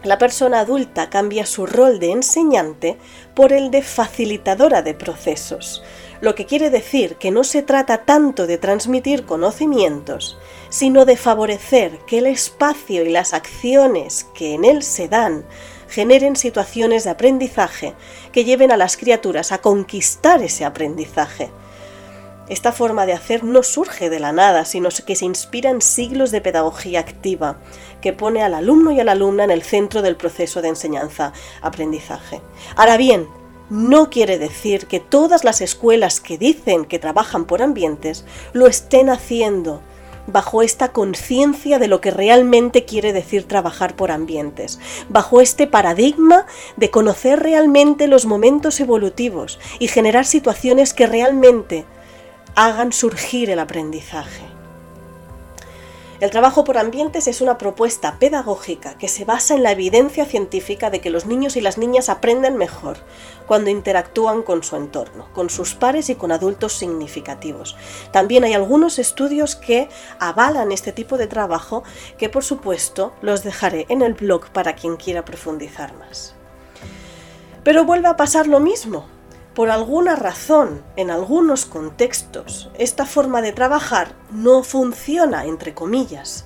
la 0.03 0.17
persona 0.17 0.61
adulta 0.61 1.09
cambia 1.09 1.45
su 1.45 1.65
rol 1.65 1.99
de 1.99 2.11
enseñante 2.11 2.97
por 3.33 3.51
el 3.51 3.69
de 3.69 3.81
facilitadora 3.81 4.81
de 4.81 4.93
procesos, 4.93 5.83
lo 6.21 6.35
que 6.35 6.45
quiere 6.45 6.69
decir 6.69 7.15
que 7.15 7.31
no 7.31 7.43
se 7.43 7.63
trata 7.63 8.05
tanto 8.05 8.47
de 8.47 8.57
transmitir 8.57 9.25
conocimientos, 9.25 10.37
sino 10.69 11.05
de 11.05 11.17
favorecer 11.17 11.99
que 12.05 12.19
el 12.19 12.27
espacio 12.27 13.03
y 13.03 13.09
las 13.09 13.33
acciones 13.33 14.27
que 14.33 14.53
en 14.53 14.65
él 14.65 14.83
se 14.83 15.07
dan 15.07 15.45
generen 15.87 16.35
situaciones 16.35 17.03
de 17.03 17.09
aprendizaje 17.09 17.95
que 18.31 18.45
lleven 18.45 18.71
a 18.71 18.77
las 18.77 18.95
criaturas 18.95 19.51
a 19.51 19.59
conquistar 19.59 20.41
ese 20.41 20.63
aprendizaje. 20.63 21.49
Esta 22.47 22.71
forma 22.71 23.05
de 23.05 23.13
hacer 23.13 23.43
no 23.43 23.61
surge 23.61 24.09
de 24.09 24.19
la 24.19 24.31
nada, 24.31 24.65
sino 24.65 24.89
que 25.05 25.15
se 25.15 25.25
inspira 25.25 25.69
en 25.69 25.81
siglos 25.81 26.31
de 26.31 26.41
pedagogía 26.41 26.99
activa, 26.99 27.57
que 28.01 28.11
pone 28.11 28.41
al 28.41 28.55
alumno 28.55 28.91
y 28.91 28.99
a 28.99 29.03
la 29.03 29.11
alumna 29.11 29.43
en 29.43 29.51
el 29.51 29.61
centro 29.61 30.01
del 30.01 30.15
proceso 30.15 30.61
de 30.63 30.69
enseñanza-aprendizaje. 30.69 32.41
Ahora 32.75 32.97
bien, 32.97 33.27
no 33.69 34.09
quiere 34.09 34.39
decir 34.39 34.87
que 34.87 34.99
todas 34.99 35.43
las 35.43 35.61
escuelas 35.61 36.19
que 36.19 36.39
dicen 36.39 36.85
que 36.85 36.97
trabajan 36.97 37.45
por 37.45 37.61
ambientes 37.61 38.25
lo 38.51 38.65
estén 38.65 39.11
haciendo 39.11 39.83
bajo 40.31 40.61
esta 40.61 40.91
conciencia 40.91 41.79
de 41.79 41.87
lo 41.87 42.01
que 42.01 42.11
realmente 42.11 42.85
quiere 42.85 43.13
decir 43.13 43.47
trabajar 43.47 43.95
por 43.95 44.11
ambientes, 44.11 44.79
bajo 45.09 45.41
este 45.41 45.67
paradigma 45.67 46.45
de 46.77 46.89
conocer 46.89 47.39
realmente 47.39 48.07
los 48.07 48.25
momentos 48.25 48.79
evolutivos 48.79 49.59
y 49.79 49.87
generar 49.87 50.25
situaciones 50.25 50.93
que 50.93 51.07
realmente 51.07 51.85
hagan 52.55 52.91
surgir 52.91 53.49
el 53.49 53.59
aprendizaje. 53.59 54.58
El 56.19 56.31
trabajo 56.31 56.65
por 56.65 56.77
ambientes 56.77 57.29
es 57.29 57.39
una 57.39 57.57
propuesta 57.57 58.17
pedagógica 58.19 58.97
que 58.97 59.07
se 59.07 59.23
basa 59.23 59.55
en 59.55 59.63
la 59.63 59.71
evidencia 59.71 60.25
científica 60.25 60.89
de 60.89 60.99
que 60.99 61.09
los 61.09 61.25
niños 61.25 61.55
y 61.55 61.61
las 61.61 61.77
niñas 61.77 62.09
aprenden 62.09 62.57
mejor 62.57 62.97
cuando 63.47 63.69
interactúan 63.69 64.43
con 64.43 64.61
su 64.61 64.75
entorno, 64.75 65.29
con 65.33 65.49
sus 65.49 65.75
pares 65.75 66.09
y 66.09 66.15
con 66.15 66.33
adultos 66.33 66.73
significativos. 66.73 67.77
También 68.11 68.43
hay 68.43 68.53
algunos 68.53 68.99
estudios 68.99 69.55
que 69.55 69.87
avalan 70.19 70.73
este 70.73 70.91
tipo 70.91 71.17
de 71.17 71.27
trabajo 71.27 71.83
que 72.17 72.27
por 72.27 72.43
supuesto 72.43 73.13
los 73.21 73.43
dejaré 73.45 73.85
en 73.87 74.01
el 74.01 74.13
blog 74.13 74.49
para 74.49 74.75
quien 74.75 74.97
quiera 74.97 75.23
profundizar 75.23 75.95
más. 75.95 76.35
Pero 77.63 77.85
vuelve 77.85 78.09
a 78.09 78.17
pasar 78.17 78.45
lo 78.45 78.59
mismo. 78.59 79.05
Por 79.59 79.71
alguna 79.71 80.15
razón, 80.15 80.81
en 80.95 81.11
algunos 81.11 81.65
contextos, 81.65 82.69
esta 82.77 83.05
forma 83.05 83.41
de 83.41 83.51
trabajar 83.51 84.13
no 84.31 84.63
funciona, 84.63 85.43
entre 85.43 85.73
comillas. 85.73 86.45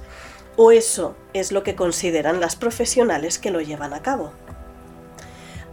O 0.56 0.72
eso 0.72 1.16
es 1.32 1.52
lo 1.52 1.62
que 1.62 1.76
consideran 1.76 2.40
las 2.40 2.56
profesionales 2.56 3.38
que 3.38 3.52
lo 3.52 3.62
llevan 3.62 3.94
a 3.94 4.02
cabo. 4.02 4.32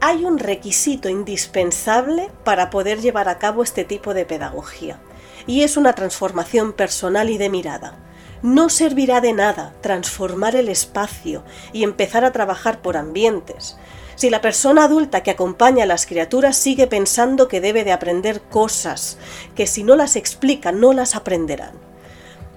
Hay 0.02 0.26
un 0.26 0.38
requisito 0.38 1.08
indispensable 1.08 2.30
para 2.44 2.68
poder 2.68 3.00
llevar 3.00 3.30
a 3.30 3.38
cabo 3.38 3.62
este 3.62 3.84
tipo 3.84 4.12
de 4.12 4.26
pedagogía, 4.26 5.00
y 5.46 5.62
es 5.62 5.78
una 5.78 5.94
transformación 5.94 6.74
personal 6.74 7.30
y 7.30 7.38
de 7.38 7.48
mirada. 7.48 7.98
No 8.42 8.68
servirá 8.68 9.22
de 9.22 9.32
nada 9.32 9.72
transformar 9.80 10.56
el 10.56 10.68
espacio 10.68 11.42
y 11.72 11.84
empezar 11.84 12.22
a 12.26 12.32
trabajar 12.32 12.82
por 12.82 12.98
ambientes, 12.98 13.78
si 14.20 14.28
la 14.28 14.42
persona 14.42 14.84
adulta 14.84 15.22
que 15.22 15.30
acompaña 15.30 15.84
a 15.84 15.86
las 15.86 16.04
criaturas 16.04 16.54
sigue 16.54 16.86
pensando 16.86 17.48
que 17.48 17.62
debe 17.62 17.84
de 17.84 17.92
aprender 17.92 18.42
cosas, 18.42 19.16
que 19.54 19.66
si 19.66 19.82
no 19.82 19.96
las 19.96 20.14
explica 20.14 20.72
no 20.72 20.92
las 20.92 21.16
aprenderán. 21.16 21.72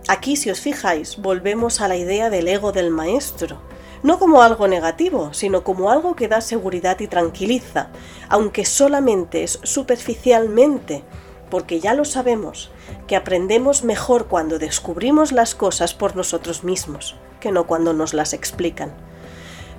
Aquí, 0.09 0.35
si 0.35 0.49
os 0.49 0.59
fijáis, 0.59 1.21
volvemos 1.21 1.79
a 1.79 1.87
la 1.87 1.95
idea 1.95 2.29
del 2.29 2.49
ego 2.49 2.73
del 2.73 2.91
maestro, 2.91 3.61
no 4.03 4.19
como 4.19 4.41
algo 4.41 4.67
negativo, 4.67 5.33
sino 5.33 5.63
como 5.63 5.89
algo 5.89 6.17
que 6.17 6.27
da 6.27 6.41
seguridad 6.41 6.99
y 6.99 7.07
tranquiliza, 7.07 7.91
aunque 8.27 8.65
solamente 8.65 9.43
es 9.43 9.61
superficialmente, 9.63 11.05
porque 11.49 11.79
ya 11.79 11.93
lo 11.93 12.03
sabemos, 12.03 12.71
que 13.07 13.15
aprendemos 13.15 13.85
mejor 13.85 14.27
cuando 14.27 14.59
descubrimos 14.59 15.31
las 15.31 15.55
cosas 15.55 15.93
por 15.93 16.17
nosotros 16.17 16.65
mismos, 16.65 17.15
que 17.39 17.53
no 17.53 17.67
cuando 17.67 17.93
nos 17.93 18.13
las 18.13 18.33
explican. 18.33 19.12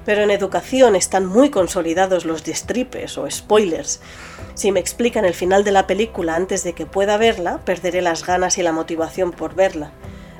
Pero 0.05 0.23
en 0.23 0.31
educación 0.31 0.97
están 0.97 1.27
muy 1.27 1.51
consolidados 1.51 2.25
los 2.25 2.45
destripes 2.45 3.17
o 3.19 3.31
spoilers. 3.31 4.01
Si 4.55 4.71
me 4.71 4.81
explican 4.81 5.25
el 5.25 5.35
final 5.35 5.65
de 5.65 5.73
la 5.73 5.87
película 5.87 6.37
antes 6.37 6.63
de 6.63 6.75
que 6.75 6.87
pueda 6.87 7.17
verla, 7.17 7.61
perderé 7.65 8.03
las 8.03 8.27
ganas 8.27 8.59
y 8.59 8.63
la 8.63 8.73
motivación 8.73 9.33
por 9.33 9.55
verla. 9.55 9.93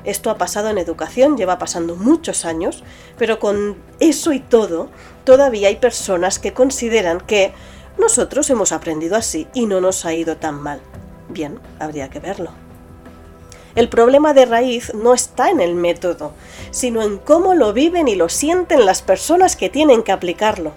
Esto 0.05 0.29
ha 0.29 0.37
pasado 0.37 0.69
en 0.69 0.77
educación, 0.77 1.35
lleva 1.35 1.57
pasando 1.57 1.95
muchos 1.95 2.45
años, 2.45 2.83
pero 3.17 3.39
con 3.39 3.75
eso 3.99 4.33
y 4.33 4.39
todo, 4.39 4.89
todavía 5.23 5.67
hay 5.69 5.77
personas 5.77 6.37
que 6.37 6.53
consideran 6.53 7.19
que 7.19 7.53
nosotros 7.97 8.49
hemos 8.51 8.71
aprendido 8.71 9.15
así 9.15 9.47
y 9.53 9.65
no 9.65 9.81
nos 9.81 10.05
ha 10.05 10.13
ido 10.13 10.37
tan 10.37 10.61
mal. 10.61 10.79
Bien, 11.29 11.59
habría 11.79 12.09
que 12.09 12.19
verlo. 12.19 12.64
El 13.75 13.89
problema 13.89 14.33
de 14.33 14.45
raíz 14.45 14.93
no 14.93 15.13
está 15.13 15.49
en 15.49 15.59
el 15.59 15.75
método, 15.75 16.31
sino 16.71 17.01
en 17.01 17.17
cómo 17.17 17.53
lo 17.53 17.73
viven 17.73 18.07
y 18.07 18.15
lo 18.15 18.29
sienten 18.29 18.85
las 18.85 19.01
personas 19.01 19.57
que 19.57 19.69
tienen 19.69 20.01
que 20.01 20.13
aplicarlo. 20.13 20.71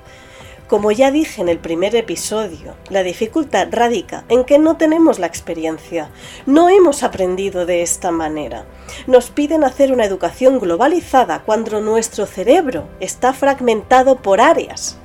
Como 0.67 0.90
ya 0.90 1.12
dije 1.12 1.40
en 1.40 1.49
el 1.49 1.59
primer 1.61 1.95
episodio, 1.95 2.75
la 2.90 3.05
dificultad 3.05 3.69
radica 3.71 4.25
en 4.28 4.45
que 4.45 4.59
no 4.59 4.76
tenemos 4.76 5.21
la 5.21 5.28
experiencia, 5.28 6.11
no 6.45 6.69
hemos 6.69 7.05
aprendido 7.05 7.67
de 7.67 7.83
esta 7.83 8.11
manera. 8.11 8.67
Nos 9.07 9.31
piden 9.31 9.62
hacer 9.62 9.93
una 9.93 10.05
educación 10.05 10.59
globalizada 10.59 11.43
cuando 11.47 11.81
nuestro 11.81 12.26
cerebro 12.26 12.88
está 12.99 13.33
fragmentado 13.33 14.17
por 14.17 14.40
áreas. 14.40 14.99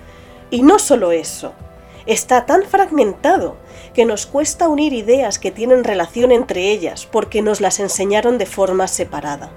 Y 0.49 0.63
no 0.63 0.79
solo 0.79 1.11
eso, 1.11 1.53
está 2.05 2.45
tan 2.45 2.63
fragmentado 2.63 3.57
que 3.93 4.05
nos 4.05 4.25
cuesta 4.25 4.67
unir 4.67 4.93
ideas 4.93 5.39
que 5.39 5.51
tienen 5.51 5.83
relación 5.83 6.31
entre 6.31 6.71
ellas 6.71 7.05
porque 7.05 7.41
nos 7.41 7.61
las 7.61 7.79
enseñaron 7.79 8.37
de 8.37 8.45
forma 8.45 8.87
separada. 8.87 9.51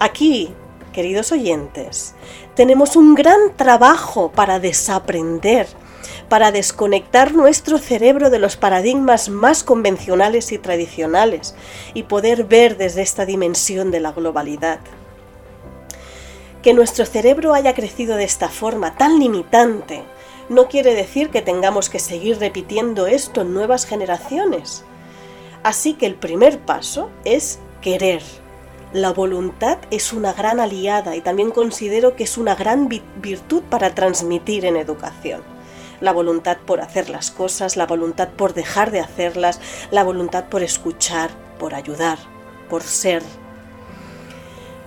Aquí, 0.00 0.52
queridos 0.92 1.32
oyentes, 1.32 2.14
tenemos 2.54 2.96
un 2.96 3.14
gran 3.14 3.56
trabajo 3.56 4.32
para 4.32 4.58
desaprender, 4.58 5.66
para 6.28 6.50
desconectar 6.50 7.34
nuestro 7.34 7.78
cerebro 7.78 8.30
de 8.30 8.38
los 8.38 8.56
paradigmas 8.56 9.28
más 9.28 9.62
convencionales 9.62 10.52
y 10.52 10.58
tradicionales 10.58 11.54
y 11.94 12.04
poder 12.04 12.44
ver 12.44 12.76
desde 12.76 13.02
esta 13.02 13.24
dimensión 13.24 13.90
de 13.90 14.00
la 14.00 14.12
globalidad. 14.12 14.80
Que 16.62 16.74
nuestro 16.74 17.06
cerebro 17.06 17.54
haya 17.54 17.74
crecido 17.74 18.16
de 18.16 18.24
esta 18.24 18.48
forma 18.48 18.96
tan 18.96 19.18
limitante 19.18 20.02
no 20.52 20.68
quiere 20.68 20.94
decir 20.94 21.30
que 21.30 21.42
tengamos 21.42 21.88
que 21.88 21.98
seguir 21.98 22.38
repitiendo 22.38 23.06
esto 23.06 23.40
en 23.40 23.54
nuevas 23.54 23.86
generaciones. 23.86 24.84
Así 25.62 25.94
que 25.94 26.06
el 26.06 26.14
primer 26.14 26.60
paso 26.60 27.10
es 27.24 27.58
querer. 27.80 28.22
La 28.92 29.12
voluntad 29.12 29.78
es 29.90 30.12
una 30.12 30.32
gran 30.32 30.60
aliada 30.60 31.16
y 31.16 31.22
también 31.22 31.50
considero 31.50 32.14
que 32.14 32.24
es 32.24 32.36
una 32.36 32.54
gran 32.54 32.88
virtud 32.88 33.62
para 33.70 33.94
transmitir 33.94 34.66
en 34.66 34.76
educación. 34.76 35.42
La 36.00 36.12
voluntad 36.12 36.58
por 36.66 36.80
hacer 36.80 37.08
las 37.08 37.30
cosas, 37.30 37.76
la 37.76 37.86
voluntad 37.86 38.28
por 38.30 38.54
dejar 38.54 38.90
de 38.90 39.00
hacerlas, 39.00 39.60
la 39.90 40.04
voluntad 40.04 40.44
por 40.46 40.62
escuchar, 40.62 41.30
por 41.58 41.74
ayudar, 41.74 42.18
por 42.68 42.82
ser, 42.82 43.22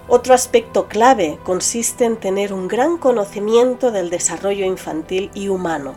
otro 0.07 0.35
aspecto 0.35 0.87
clave 0.87 1.39
consiste 1.43 2.05
en 2.05 2.17
tener 2.17 2.53
un 2.53 2.67
gran 2.67 2.97
conocimiento 2.97 3.91
del 3.91 4.11
desarrollo 4.11 4.63
infantil 4.63 5.31
y 5.33 5.47
humano, 5.47 5.95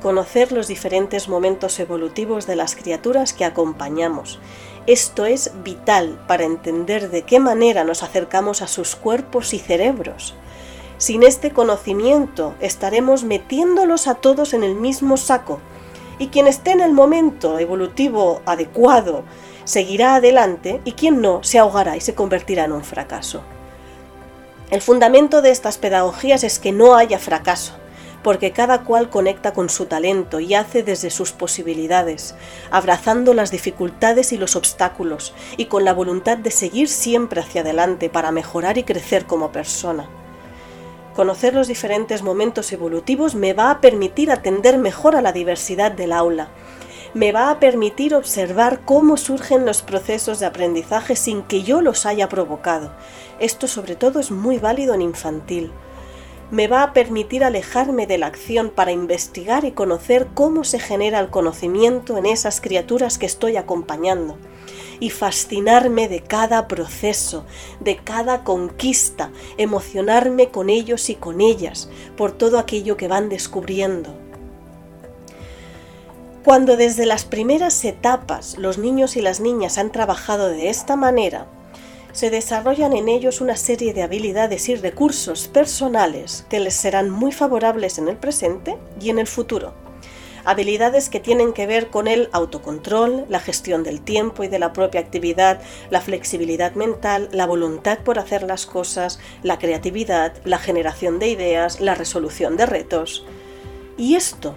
conocer 0.00 0.52
los 0.52 0.68
diferentes 0.68 1.28
momentos 1.28 1.80
evolutivos 1.80 2.46
de 2.46 2.54
las 2.54 2.76
criaturas 2.76 3.32
que 3.32 3.44
acompañamos. 3.44 4.38
Esto 4.86 5.26
es 5.26 5.50
vital 5.64 6.18
para 6.28 6.44
entender 6.44 7.10
de 7.10 7.22
qué 7.22 7.40
manera 7.40 7.82
nos 7.82 8.02
acercamos 8.04 8.62
a 8.62 8.68
sus 8.68 8.94
cuerpos 8.94 9.52
y 9.52 9.58
cerebros. 9.58 10.34
Sin 10.98 11.22
este 11.22 11.50
conocimiento 11.50 12.54
estaremos 12.60 13.24
metiéndolos 13.24 14.06
a 14.06 14.14
todos 14.14 14.54
en 14.54 14.62
el 14.62 14.76
mismo 14.76 15.16
saco, 15.16 15.58
y 16.20 16.28
quien 16.28 16.46
esté 16.46 16.70
en 16.70 16.82
el 16.82 16.92
momento 16.92 17.58
evolutivo 17.58 18.42
adecuado 18.46 19.24
seguirá 19.64 20.16
adelante 20.16 20.80
y 20.84 20.92
quien 20.92 21.20
no 21.20 21.42
se 21.42 21.58
ahogará 21.58 21.96
y 21.96 22.00
se 22.00 22.14
convertirá 22.14 22.64
en 22.64 22.72
un 22.72 22.84
fracaso. 22.84 23.42
El 24.70 24.82
fundamento 24.82 25.42
de 25.42 25.50
estas 25.50 25.78
pedagogías 25.78 26.44
es 26.44 26.58
que 26.58 26.70
no 26.70 26.94
haya 26.94 27.18
fracaso, 27.18 27.72
porque 28.22 28.52
cada 28.52 28.84
cual 28.84 29.10
conecta 29.10 29.52
con 29.52 29.68
su 29.68 29.86
talento 29.86 30.38
y 30.40 30.54
hace 30.54 30.82
desde 30.82 31.10
sus 31.10 31.32
posibilidades, 31.32 32.34
abrazando 32.70 33.34
las 33.34 33.50
dificultades 33.50 34.32
y 34.32 34.38
los 34.38 34.56
obstáculos 34.56 35.34
y 35.56 35.66
con 35.66 35.84
la 35.84 35.92
voluntad 35.92 36.38
de 36.38 36.50
seguir 36.50 36.88
siempre 36.88 37.40
hacia 37.40 37.62
adelante 37.62 38.10
para 38.10 38.30
mejorar 38.30 38.78
y 38.78 38.84
crecer 38.84 39.26
como 39.26 39.50
persona. 39.50 40.08
Conocer 41.16 41.54
los 41.54 41.66
diferentes 41.66 42.22
momentos 42.22 42.72
evolutivos 42.72 43.34
me 43.34 43.52
va 43.52 43.70
a 43.70 43.80
permitir 43.80 44.30
atender 44.30 44.78
mejor 44.78 45.16
a 45.16 45.20
la 45.20 45.32
diversidad 45.32 45.90
del 45.90 46.12
aula 46.12 46.48
me 47.12 47.32
va 47.32 47.50
a 47.50 47.58
permitir 47.58 48.14
observar 48.14 48.82
cómo 48.84 49.16
surgen 49.16 49.66
los 49.66 49.82
procesos 49.82 50.38
de 50.38 50.46
aprendizaje 50.46 51.16
sin 51.16 51.42
que 51.42 51.62
yo 51.62 51.80
los 51.80 52.06
haya 52.06 52.28
provocado. 52.28 52.92
Esto 53.40 53.66
sobre 53.66 53.96
todo 53.96 54.20
es 54.20 54.30
muy 54.30 54.58
válido 54.58 54.94
en 54.94 55.02
infantil. 55.02 55.72
Me 56.52 56.68
va 56.68 56.82
a 56.84 56.92
permitir 56.92 57.42
alejarme 57.42 58.06
de 58.06 58.18
la 58.18 58.26
acción 58.26 58.70
para 58.70 58.92
investigar 58.92 59.64
y 59.64 59.72
conocer 59.72 60.28
cómo 60.34 60.62
se 60.62 60.78
genera 60.78 61.18
el 61.18 61.30
conocimiento 61.30 62.16
en 62.16 62.26
esas 62.26 62.60
criaturas 62.60 63.18
que 63.18 63.26
estoy 63.26 63.56
acompañando 63.56 64.36
y 65.00 65.10
fascinarme 65.10 66.08
de 66.08 66.20
cada 66.20 66.68
proceso, 66.68 67.44
de 67.80 67.96
cada 67.96 68.44
conquista, 68.44 69.32
emocionarme 69.56 70.50
con 70.50 70.70
ellos 70.70 71.08
y 71.08 71.14
con 71.16 71.40
ellas 71.40 71.88
por 72.16 72.32
todo 72.32 72.58
aquello 72.58 72.96
que 72.96 73.08
van 73.08 73.28
descubriendo. 73.28 74.29
Cuando 76.50 76.76
desde 76.76 77.06
las 77.06 77.24
primeras 77.24 77.84
etapas 77.84 78.58
los 78.58 78.76
niños 78.76 79.16
y 79.16 79.20
las 79.20 79.38
niñas 79.38 79.78
han 79.78 79.92
trabajado 79.92 80.48
de 80.48 80.68
esta 80.68 80.96
manera, 80.96 81.46
se 82.10 82.28
desarrollan 82.28 82.92
en 82.92 83.08
ellos 83.08 83.40
una 83.40 83.56
serie 83.56 83.94
de 83.94 84.02
habilidades 84.02 84.68
y 84.68 84.74
recursos 84.74 85.46
personales 85.46 86.44
que 86.50 86.58
les 86.58 86.74
serán 86.74 87.08
muy 87.08 87.30
favorables 87.30 87.98
en 87.98 88.08
el 88.08 88.16
presente 88.16 88.76
y 89.00 89.10
en 89.10 89.20
el 89.20 89.28
futuro. 89.28 89.74
Habilidades 90.44 91.08
que 91.08 91.20
tienen 91.20 91.52
que 91.52 91.68
ver 91.68 91.86
con 91.86 92.08
el 92.08 92.28
autocontrol, 92.32 93.26
la 93.28 93.38
gestión 93.38 93.84
del 93.84 94.00
tiempo 94.00 94.42
y 94.42 94.48
de 94.48 94.58
la 94.58 94.72
propia 94.72 95.02
actividad, 95.02 95.60
la 95.88 96.00
flexibilidad 96.00 96.74
mental, 96.74 97.28
la 97.30 97.46
voluntad 97.46 98.00
por 98.00 98.18
hacer 98.18 98.42
las 98.42 98.66
cosas, 98.66 99.20
la 99.44 99.60
creatividad, 99.60 100.32
la 100.44 100.58
generación 100.58 101.20
de 101.20 101.28
ideas, 101.28 101.80
la 101.80 101.94
resolución 101.94 102.56
de 102.56 102.66
retos. 102.66 103.24
Y 103.96 104.16
esto 104.16 104.56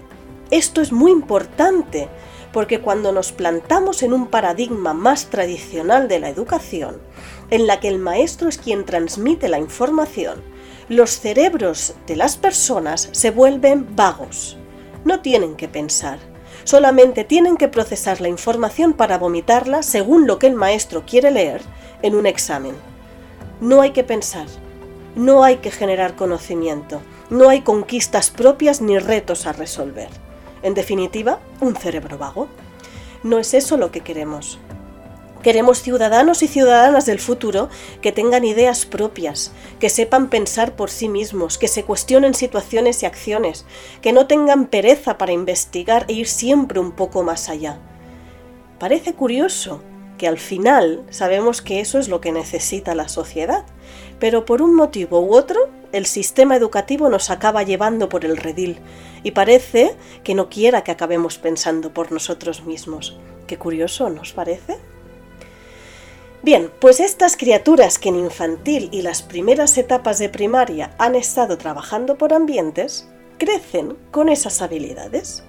esto 0.54 0.82
es 0.82 0.92
muy 0.92 1.12
importante, 1.12 2.10
porque 2.52 2.80
cuando 2.80 3.12
nos 3.12 3.32
plantamos 3.32 4.04
en 4.04 4.14
un 4.14 4.28
paradigma 4.28 4.94
más 4.94 5.32
tradicional 5.32 6.08
de 6.08 6.20
la 6.20 6.30
educación, 6.30 7.02
en 7.50 7.66
la 7.66 7.80
que 7.80 7.88
el 7.88 7.98
maestro 7.98 8.50
es 8.50 8.60
quien 8.60 8.86
transmite 8.86 9.50
la 9.50 9.58
información, 9.58 10.44
los 10.90 11.20
cerebros 11.20 11.96
de 12.06 12.16
las 12.18 12.38
personas 12.38 13.10
se 13.14 13.32
vuelven 13.32 13.96
vagos. 13.96 14.56
No 15.06 15.22
tienen 15.22 15.56
que 15.56 15.68
pensar, 15.68 16.20
solamente 16.66 17.24
tienen 17.24 17.58
que 17.58 17.68
procesar 17.68 18.22
la 18.22 18.30
información 18.30 18.94
para 18.94 19.18
vomitarla 19.18 19.82
según 19.82 20.28
lo 20.28 20.38
que 20.38 20.46
el 20.46 20.54
maestro 20.54 21.04
quiere 21.04 21.32
leer 21.32 21.62
en 22.04 22.14
un 22.14 22.28
examen. 22.28 22.76
No 23.60 23.82
hay 23.82 23.90
que 23.90 24.04
pensar, 24.04 24.46
no 25.16 25.44
hay 25.44 25.58
que 25.58 25.72
generar 25.72 26.16
conocimiento, 26.16 27.02
no 27.32 27.50
hay 27.50 27.62
conquistas 27.62 28.30
propias 28.30 28.82
ni 28.82 29.00
retos 29.00 29.48
a 29.48 29.54
resolver. 29.54 30.23
En 30.64 30.74
definitiva, 30.74 31.40
un 31.60 31.76
cerebro 31.76 32.18
vago. 32.18 32.48
No 33.22 33.38
es 33.38 33.54
eso 33.54 33.78
lo 33.78 33.92
que 33.92 34.02
queremos. 34.02 34.60
Queremos 35.44 35.82
ciudadanos 35.82 36.42
y 36.42 36.48
ciudadanas 36.48 37.06
del 37.06 37.20
futuro 37.20 37.68
que 38.02 38.14
tengan 38.14 38.46
ideas 38.46 38.86
propias, 38.86 39.52
que 39.78 39.90
sepan 39.90 40.30
pensar 40.30 40.78
por 40.78 40.90
sí 40.90 41.10
mismos, 41.10 41.58
que 41.58 41.68
se 41.68 41.84
cuestionen 41.84 42.34
situaciones 42.34 43.04
y 43.04 43.06
acciones, 43.06 43.66
que 44.02 44.14
no 44.14 44.26
tengan 44.26 44.68
pereza 44.68 45.18
para 45.18 45.34
investigar 45.34 46.06
e 46.08 46.14
ir 46.14 46.28
siempre 46.28 46.80
un 46.80 46.94
poco 46.94 47.24
más 47.24 47.50
allá. 47.50 47.78
Parece 48.80 49.14
curioso 49.14 49.82
que 50.18 50.30
al 50.30 50.38
final 50.38 51.04
sabemos 51.10 51.62
que 51.62 51.82
eso 51.82 52.00
es 52.00 52.08
lo 52.08 52.22
que 52.22 52.32
necesita 52.32 52.96
la 52.96 53.10
sociedad, 53.10 53.66
pero 54.20 54.46
por 54.46 54.62
un 54.62 54.74
motivo 54.74 55.20
u 55.20 55.36
otro 55.36 55.60
el 55.94 56.06
sistema 56.06 56.58
educativo 56.58 57.08
nos 57.08 57.30
acaba 57.30 57.64
llevando 57.64 58.10
por 58.10 58.26
el 58.26 58.36
redil 58.36 58.80
y 59.24 59.32
parece 59.32 59.96
que 60.24 60.36
no 60.36 60.50
quiera 60.50 60.84
que 60.84 60.92
acabemos 60.92 61.38
pensando 61.38 61.94
por 61.94 62.12
nosotros 62.12 62.66
mismos. 62.66 63.18
Qué 63.48 63.58
curioso, 63.58 64.10
¿nos 64.10 64.34
parece? 64.34 64.78
Bien, 66.42 66.70
pues 66.82 67.00
estas 67.00 67.38
criaturas 67.38 68.00
que 68.00 68.10
en 68.10 68.18
infantil 68.18 68.90
y 68.92 69.02
las 69.02 69.22
primeras 69.22 69.78
etapas 69.78 70.20
de 70.20 70.28
primaria 70.28 70.94
han 70.98 71.16
estado 71.16 71.58
trabajando 71.58 72.18
por 72.18 72.34
ambientes, 72.34 73.08
crecen 73.38 73.96
con 74.12 74.28
esas 74.28 74.62
habilidades. 74.62 75.44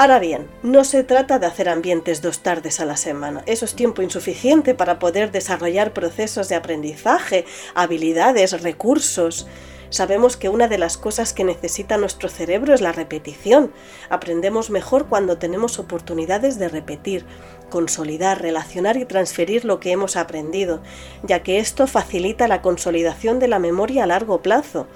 Ahora 0.00 0.20
bien, 0.20 0.46
no 0.62 0.84
se 0.84 1.02
trata 1.02 1.40
de 1.40 1.46
hacer 1.46 1.68
ambientes 1.68 2.22
dos 2.22 2.38
tardes 2.38 2.78
a 2.78 2.84
la 2.84 2.96
semana. 2.96 3.42
Eso 3.46 3.64
es 3.64 3.74
tiempo 3.74 4.00
insuficiente 4.00 4.72
para 4.72 5.00
poder 5.00 5.32
desarrollar 5.32 5.92
procesos 5.92 6.48
de 6.48 6.54
aprendizaje, 6.54 7.44
habilidades, 7.74 8.62
recursos. 8.62 9.48
Sabemos 9.90 10.36
que 10.36 10.50
una 10.50 10.68
de 10.68 10.78
las 10.78 10.98
cosas 10.98 11.32
que 11.32 11.42
necesita 11.42 11.96
nuestro 11.96 12.28
cerebro 12.28 12.74
es 12.74 12.80
la 12.80 12.92
repetición. 12.92 13.72
Aprendemos 14.08 14.70
mejor 14.70 15.08
cuando 15.08 15.38
tenemos 15.38 15.80
oportunidades 15.80 16.60
de 16.60 16.68
repetir, 16.68 17.26
consolidar, 17.68 18.40
relacionar 18.40 18.98
y 18.98 19.04
transferir 19.04 19.64
lo 19.64 19.80
que 19.80 19.90
hemos 19.90 20.14
aprendido, 20.14 20.80
ya 21.24 21.42
que 21.42 21.58
esto 21.58 21.88
facilita 21.88 22.46
la 22.46 22.62
consolidación 22.62 23.40
de 23.40 23.48
la 23.48 23.58
memoria 23.58 24.04
a 24.04 24.06
largo 24.06 24.42
plazo. 24.42 24.86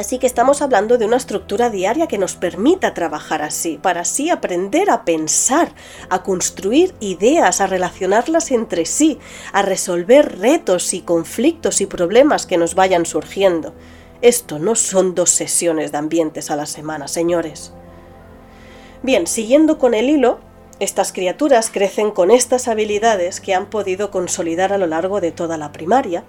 Así 0.00 0.18
que 0.18 0.26
estamos 0.26 0.62
hablando 0.62 0.96
de 0.96 1.04
una 1.04 1.18
estructura 1.18 1.68
diaria 1.68 2.06
que 2.06 2.16
nos 2.16 2.34
permita 2.34 2.94
trabajar 2.94 3.42
así, 3.42 3.76
para 3.76 4.00
así 4.00 4.30
aprender 4.30 4.88
a 4.88 5.04
pensar, 5.04 5.74
a 6.08 6.22
construir 6.22 6.94
ideas, 7.00 7.60
a 7.60 7.66
relacionarlas 7.66 8.50
entre 8.50 8.86
sí, 8.86 9.18
a 9.52 9.60
resolver 9.60 10.38
retos 10.38 10.94
y 10.94 11.02
conflictos 11.02 11.82
y 11.82 11.86
problemas 11.86 12.46
que 12.46 12.56
nos 12.56 12.74
vayan 12.74 13.04
surgiendo. 13.04 13.74
Esto 14.22 14.58
no 14.58 14.74
son 14.74 15.14
dos 15.14 15.28
sesiones 15.28 15.92
de 15.92 15.98
ambientes 15.98 16.50
a 16.50 16.56
la 16.56 16.64
semana, 16.64 17.06
señores. 17.06 17.74
Bien, 19.02 19.26
siguiendo 19.26 19.78
con 19.78 19.92
el 19.92 20.08
hilo, 20.08 20.40
estas 20.80 21.12
criaturas 21.12 21.70
crecen 21.70 22.10
con 22.10 22.30
estas 22.30 22.66
habilidades 22.66 23.40
que 23.40 23.54
han 23.54 23.68
podido 23.68 24.10
consolidar 24.10 24.72
a 24.72 24.78
lo 24.78 24.86
largo 24.86 25.20
de 25.20 25.30
toda 25.30 25.58
la 25.58 25.72
primaria, 25.72 26.24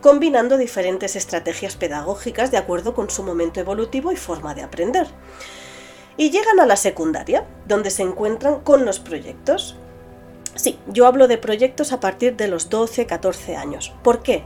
combinando 0.00 0.56
diferentes 0.56 1.16
estrategias 1.16 1.74
pedagógicas 1.74 2.52
de 2.52 2.58
acuerdo 2.58 2.94
con 2.94 3.10
su 3.10 3.24
momento 3.24 3.58
evolutivo 3.58 4.12
y 4.12 4.16
forma 4.16 4.54
de 4.54 4.62
aprender. 4.62 5.08
Y 6.16 6.30
llegan 6.30 6.60
a 6.60 6.66
la 6.66 6.76
secundaria, 6.76 7.44
donde 7.66 7.90
se 7.90 8.02
encuentran 8.02 8.60
con 8.60 8.84
los 8.84 9.00
proyectos. 9.00 9.76
Sí, 10.54 10.78
yo 10.86 11.06
hablo 11.06 11.26
de 11.26 11.38
proyectos 11.38 11.92
a 11.92 11.98
partir 11.98 12.36
de 12.36 12.46
los 12.46 12.70
12-14 12.70 13.56
años. 13.56 13.92
¿Por 14.04 14.22
qué? 14.22 14.44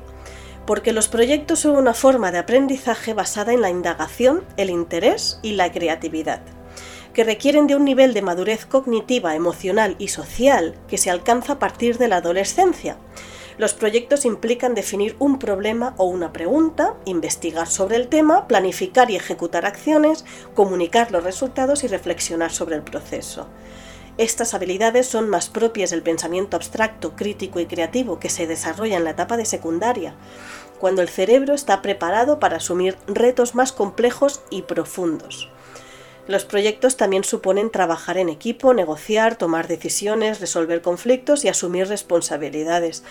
Porque 0.66 0.92
los 0.92 1.08
proyectos 1.08 1.60
son 1.60 1.76
una 1.76 1.92
forma 1.92 2.32
de 2.32 2.38
aprendizaje 2.38 3.12
basada 3.12 3.52
en 3.52 3.60
la 3.60 3.68
indagación, 3.68 4.44
el 4.56 4.70
interés 4.70 5.40
y 5.42 5.52
la 5.52 5.70
creatividad 5.72 6.40
que 7.14 7.24
requieren 7.24 7.66
de 7.66 7.76
un 7.76 7.84
nivel 7.84 8.14
de 8.14 8.22
madurez 8.22 8.66
cognitiva, 8.66 9.34
emocional 9.34 9.96
y 9.98 10.08
social 10.08 10.74
que 10.88 10.98
se 10.98 11.10
alcanza 11.10 11.54
a 11.54 11.58
partir 11.58 11.98
de 11.98 12.08
la 12.08 12.16
adolescencia. 12.16 12.96
Los 13.58 13.74
proyectos 13.74 14.24
implican 14.24 14.74
definir 14.74 15.14
un 15.18 15.38
problema 15.38 15.94
o 15.98 16.04
una 16.04 16.32
pregunta, 16.32 16.94
investigar 17.04 17.68
sobre 17.68 17.96
el 17.96 18.08
tema, 18.08 18.48
planificar 18.48 19.10
y 19.10 19.16
ejecutar 19.16 19.66
acciones, 19.66 20.24
comunicar 20.54 21.12
los 21.12 21.22
resultados 21.22 21.84
y 21.84 21.88
reflexionar 21.88 22.50
sobre 22.50 22.76
el 22.76 22.82
proceso. 22.82 23.46
Estas 24.18 24.52
habilidades 24.54 25.06
son 25.06 25.28
más 25.28 25.48
propias 25.48 25.90
del 25.90 26.02
pensamiento 26.02 26.56
abstracto, 26.56 27.14
crítico 27.14 27.60
y 27.60 27.66
creativo 27.66 28.18
que 28.18 28.28
se 28.30 28.46
desarrolla 28.46 28.96
en 28.96 29.04
la 29.04 29.10
etapa 29.10 29.36
de 29.36 29.46
secundaria, 29.46 30.14
cuando 30.80 31.00
el 31.00 31.08
cerebro 31.08 31.54
está 31.54 31.80
preparado 31.80 32.38
para 32.38 32.56
asumir 32.56 32.96
retos 33.06 33.54
más 33.54 33.72
complejos 33.72 34.42
y 34.50 34.62
profundos. 34.62 35.48
Los 36.28 36.44
proyectos 36.44 36.96
también 36.96 37.24
suponen 37.24 37.70
trabajar 37.70 38.16
en 38.16 38.28
equipo, 38.28 38.74
negociar, 38.74 39.36
tomar 39.36 39.66
decisiones, 39.66 40.40
resolver 40.40 40.80
conflictos 40.80 41.44
y 41.44 41.48
asumir 41.48 41.88
responsabilidades, 41.88 43.02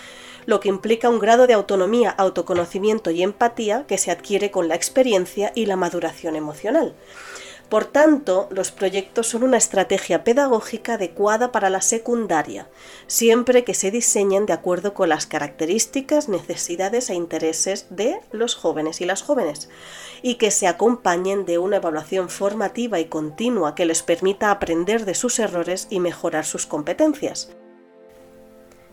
lo 0.46 0.60
que 0.60 0.70
implica 0.70 1.10
un 1.10 1.18
grado 1.18 1.46
de 1.46 1.52
autonomía, 1.52 2.10
autoconocimiento 2.10 3.10
y 3.10 3.22
empatía 3.22 3.84
que 3.86 3.98
se 3.98 4.10
adquiere 4.10 4.50
con 4.50 4.68
la 4.68 4.76
experiencia 4.76 5.52
y 5.54 5.66
la 5.66 5.76
maduración 5.76 6.36
emocional. 6.36 6.94
Por 7.72 7.86
tanto, 7.86 8.48
los 8.50 8.70
proyectos 8.70 9.28
son 9.28 9.44
una 9.44 9.56
estrategia 9.56 10.24
pedagógica 10.24 10.96
adecuada 10.96 11.52
para 11.52 11.70
la 11.70 11.80
secundaria, 11.80 12.68
siempre 13.06 13.64
que 13.64 13.72
se 13.72 13.90
diseñen 13.90 14.44
de 14.44 14.52
acuerdo 14.52 14.92
con 14.92 15.08
las 15.08 15.24
características, 15.24 16.28
necesidades 16.28 17.08
e 17.08 17.14
intereses 17.14 17.86
de 17.88 18.20
los 18.30 18.56
jóvenes 18.56 19.00
y 19.00 19.06
las 19.06 19.22
jóvenes, 19.22 19.70
y 20.20 20.34
que 20.34 20.50
se 20.50 20.66
acompañen 20.66 21.46
de 21.46 21.56
una 21.56 21.76
evaluación 21.76 22.28
formativa 22.28 23.00
y 23.00 23.06
continua 23.06 23.74
que 23.74 23.86
les 23.86 24.02
permita 24.02 24.50
aprender 24.50 25.06
de 25.06 25.14
sus 25.14 25.38
errores 25.38 25.86
y 25.88 25.98
mejorar 25.98 26.44
sus 26.44 26.66
competencias. 26.66 27.52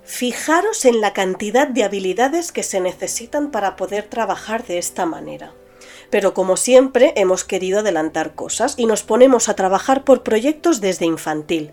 Fijaros 0.04 0.86
en 0.86 1.02
la 1.02 1.12
cantidad 1.12 1.68
de 1.68 1.84
habilidades 1.84 2.54
que 2.54 2.64
se 2.64 2.80
necesitan 2.80 3.52
para 3.52 3.76
poder 3.76 4.06
trabajar 4.08 4.66
de 4.66 4.78
esta 4.78 5.06
manera 5.06 5.54
pero 6.10 6.34
como 6.34 6.58
siempre 6.58 7.14
hemos 7.16 7.44
querido 7.44 7.80
adelantar 7.80 8.36
cosas 8.36 8.74
y 8.78 8.86
nos 8.86 9.04
ponemos 9.04 9.50
a 9.50 9.56
trabajar 9.56 10.04
por 10.04 10.24
proyectos 10.24 10.82
desde 10.82 11.06
infantil. 11.06 11.72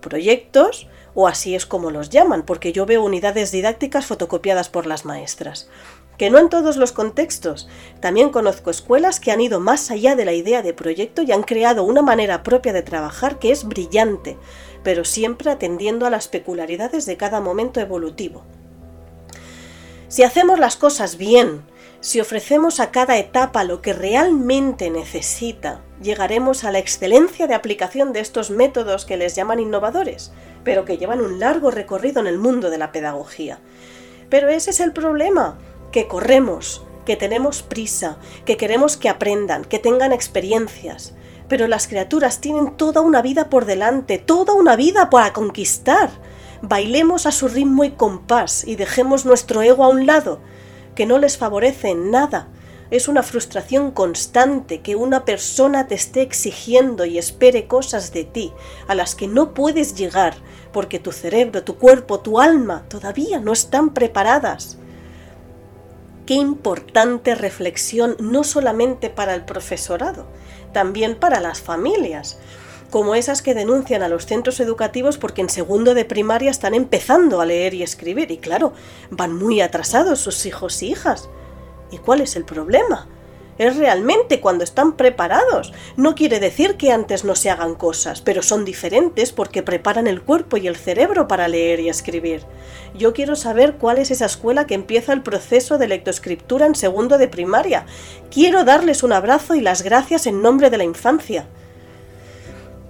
Proyectos, 0.00 0.88
o 1.14 1.28
así 1.28 1.54
es 1.54 1.66
como 1.66 1.90
los 1.90 2.10
llaman, 2.10 2.44
porque 2.44 2.72
yo 2.72 2.86
veo 2.86 3.04
unidades 3.04 3.52
didácticas 3.52 4.06
fotocopiadas 4.06 4.68
por 4.68 4.86
las 4.86 5.04
maestras. 5.04 5.68
Que 6.16 6.30
no 6.30 6.38
en 6.38 6.50
todos 6.50 6.76
los 6.76 6.92
contextos. 6.92 7.68
También 8.00 8.28
conozco 8.28 8.70
escuelas 8.70 9.20
que 9.20 9.30
han 9.30 9.40
ido 9.40 9.58
más 9.58 9.90
allá 9.90 10.16
de 10.16 10.26
la 10.26 10.34
idea 10.34 10.60
de 10.60 10.74
proyecto 10.74 11.22
y 11.22 11.32
han 11.32 11.42
creado 11.42 11.82
una 11.82 12.02
manera 12.02 12.42
propia 12.42 12.74
de 12.74 12.82
trabajar 12.82 13.38
que 13.38 13.50
es 13.50 13.64
brillante, 13.64 14.36
pero 14.82 15.04
siempre 15.04 15.50
atendiendo 15.50 16.06
a 16.06 16.10
las 16.10 16.28
peculiaridades 16.28 17.06
de 17.06 17.16
cada 17.16 17.40
momento 17.40 17.80
evolutivo. 17.80 18.42
Si 20.08 20.22
hacemos 20.22 20.58
las 20.58 20.76
cosas 20.76 21.16
bien, 21.16 21.62
si 22.00 22.18
ofrecemos 22.18 22.80
a 22.80 22.90
cada 22.90 23.18
etapa 23.18 23.62
lo 23.62 23.82
que 23.82 23.92
realmente 23.92 24.88
necesita, 24.88 25.82
llegaremos 26.02 26.64
a 26.64 26.72
la 26.72 26.78
excelencia 26.78 27.46
de 27.46 27.54
aplicación 27.54 28.14
de 28.14 28.20
estos 28.20 28.50
métodos 28.50 29.04
que 29.04 29.18
les 29.18 29.34
llaman 29.34 29.60
innovadores, 29.60 30.32
pero 30.64 30.86
que 30.86 30.96
llevan 30.96 31.20
un 31.20 31.38
largo 31.38 31.70
recorrido 31.70 32.20
en 32.20 32.26
el 32.26 32.38
mundo 32.38 32.70
de 32.70 32.78
la 32.78 32.90
pedagogía. 32.90 33.58
Pero 34.30 34.48
ese 34.48 34.70
es 34.70 34.80
el 34.80 34.94
problema, 34.94 35.58
que 35.92 36.08
corremos, 36.08 36.86
que 37.04 37.16
tenemos 37.16 37.62
prisa, 37.62 38.16
que 38.46 38.56
queremos 38.56 38.96
que 38.96 39.10
aprendan, 39.10 39.66
que 39.66 39.78
tengan 39.78 40.12
experiencias. 40.12 41.12
Pero 41.48 41.68
las 41.68 41.86
criaturas 41.86 42.40
tienen 42.40 42.78
toda 42.78 43.02
una 43.02 43.20
vida 43.20 43.50
por 43.50 43.66
delante, 43.66 44.16
toda 44.16 44.54
una 44.54 44.74
vida 44.74 45.10
para 45.10 45.34
conquistar. 45.34 46.08
Bailemos 46.62 47.26
a 47.26 47.32
su 47.32 47.48
ritmo 47.48 47.84
y 47.84 47.90
compás 47.90 48.64
y 48.64 48.76
dejemos 48.76 49.26
nuestro 49.26 49.60
ego 49.60 49.84
a 49.84 49.88
un 49.88 50.06
lado 50.06 50.40
que 51.00 51.06
no 51.06 51.18
les 51.18 51.38
favorece 51.38 51.88
en 51.88 52.10
nada. 52.10 52.48
Es 52.90 53.08
una 53.08 53.22
frustración 53.22 53.90
constante 53.90 54.82
que 54.82 54.96
una 54.96 55.24
persona 55.24 55.86
te 55.86 55.94
esté 55.94 56.20
exigiendo 56.20 57.06
y 57.06 57.16
espere 57.16 57.66
cosas 57.66 58.12
de 58.12 58.24
ti 58.24 58.52
a 58.86 58.94
las 58.94 59.14
que 59.14 59.26
no 59.26 59.54
puedes 59.54 59.94
llegar 59.94 60.34
porque 60.74 60.98
tu 60.98 61.10
cerebro, 61.10 61.64
tu 61.64 61.76
cuerpo, 61.76 62.20
tu 62.20 62.38
alma 62.38 62.84
todavía 62.88 63.40
no 63.40 63.54
están 63.54 63.94
preparadas. 63.94 64.76
Qué 66.26 66.34
importante 66.34 67.34
reflexión 67.34 68.14
no 68.20 68.44
solamente 68.44 69.08
para 69.08 69.34
el 69.34 69.46
profesorado, 69.46 70.26
también 70.74 71.18
para 71.18 71.40
las 71.40 71.62
familias 71.62 72.38
como 72.90 73.14
esas 73.14 73.40
que 73.40 73.54
denuncian 73.54 74.02
a 74.02 74.08
los 74.08 74.26
centros 74.26 74.60
educativos 74.60 75.16
porque 75.16 75.40
en 75.40 75.48
segundo 75.48 75.94
de 75.94 76.04
primaria 76.04 76.50
están 76.50 76.74
empezando 76.74 77.40
a 77.40 77.46
leer 77.46 77.72
y 77.74 77.82
escribir 77.82 78.30
y 78.30 78.38
claro, 78.38 78.72
van 79.10 79.34
muy 79.34 79.60
atrasados 79.60 80.20
sus 80.20 80.44
hijos 80.44 80.82
y 80.82 80.90
hijas. 80.90 81.30
¿Y 81.90 81.98
cuál 81.98 82.20
es 82.20 82.36
el 82.36 82.44
problema? 82.44 83.08
es 83.60 83.76
realmente 83.76 84.40
cuando 84.40 84.64
están 84.64 84.94
preparados. 84.94 85.74
No 85.94 86.14
quiere 86.14 86.40
decir 86.40 86.78
que 86.78 86.92
antes 86.92 87.24
no 87.24 87.34
se 87.34 87.50
hagan 87.50 87.74
cosas, 87.74 88.22
pero 88.22 88.42
son 88.42 88.64
diferentes 88.64 89.32
porque 89.32 89.62
preparan 89.62 90.06
el 90.06 90.22
cuerpo 90.22 90.56
y 90.56 90.66
el 90.66 90.76
cerebro 90.76 91.28
para 91.28 91.46
leer 91.46 91.78
y 91.80 91.90
escribir. 91.90 92.46
Yo 92.96 93.12
quiero 93.12 93.36
saber 93.36 93.74
cuál 93.74 93.98
es 93.98 94.10
esa 94.10 94.24
escuela 94.24 94.66
que 94.66 94.72
empieza 94.72 95.12
el 95.12 95.20
proceso 95.20 95.76
de 95.76 95.88
lectoescritura 95.88 96.64
en 96.64 96.74
segundo 96.74 97.18
de 97.18 97.28
primaria. 97.28 97.84
Quiero 98.30 98.64
darles 98.64 99.02
un 99.02 99.12
abrazo 99.12 99.54
y 99.54 99.60
las 99.60 99.82
gracias 99.82 100.26
en 100.26 100.40
nombre 100.40 100.70
de 100.70 100.78
la 100.78 100.84
infancia. 100.84 101.46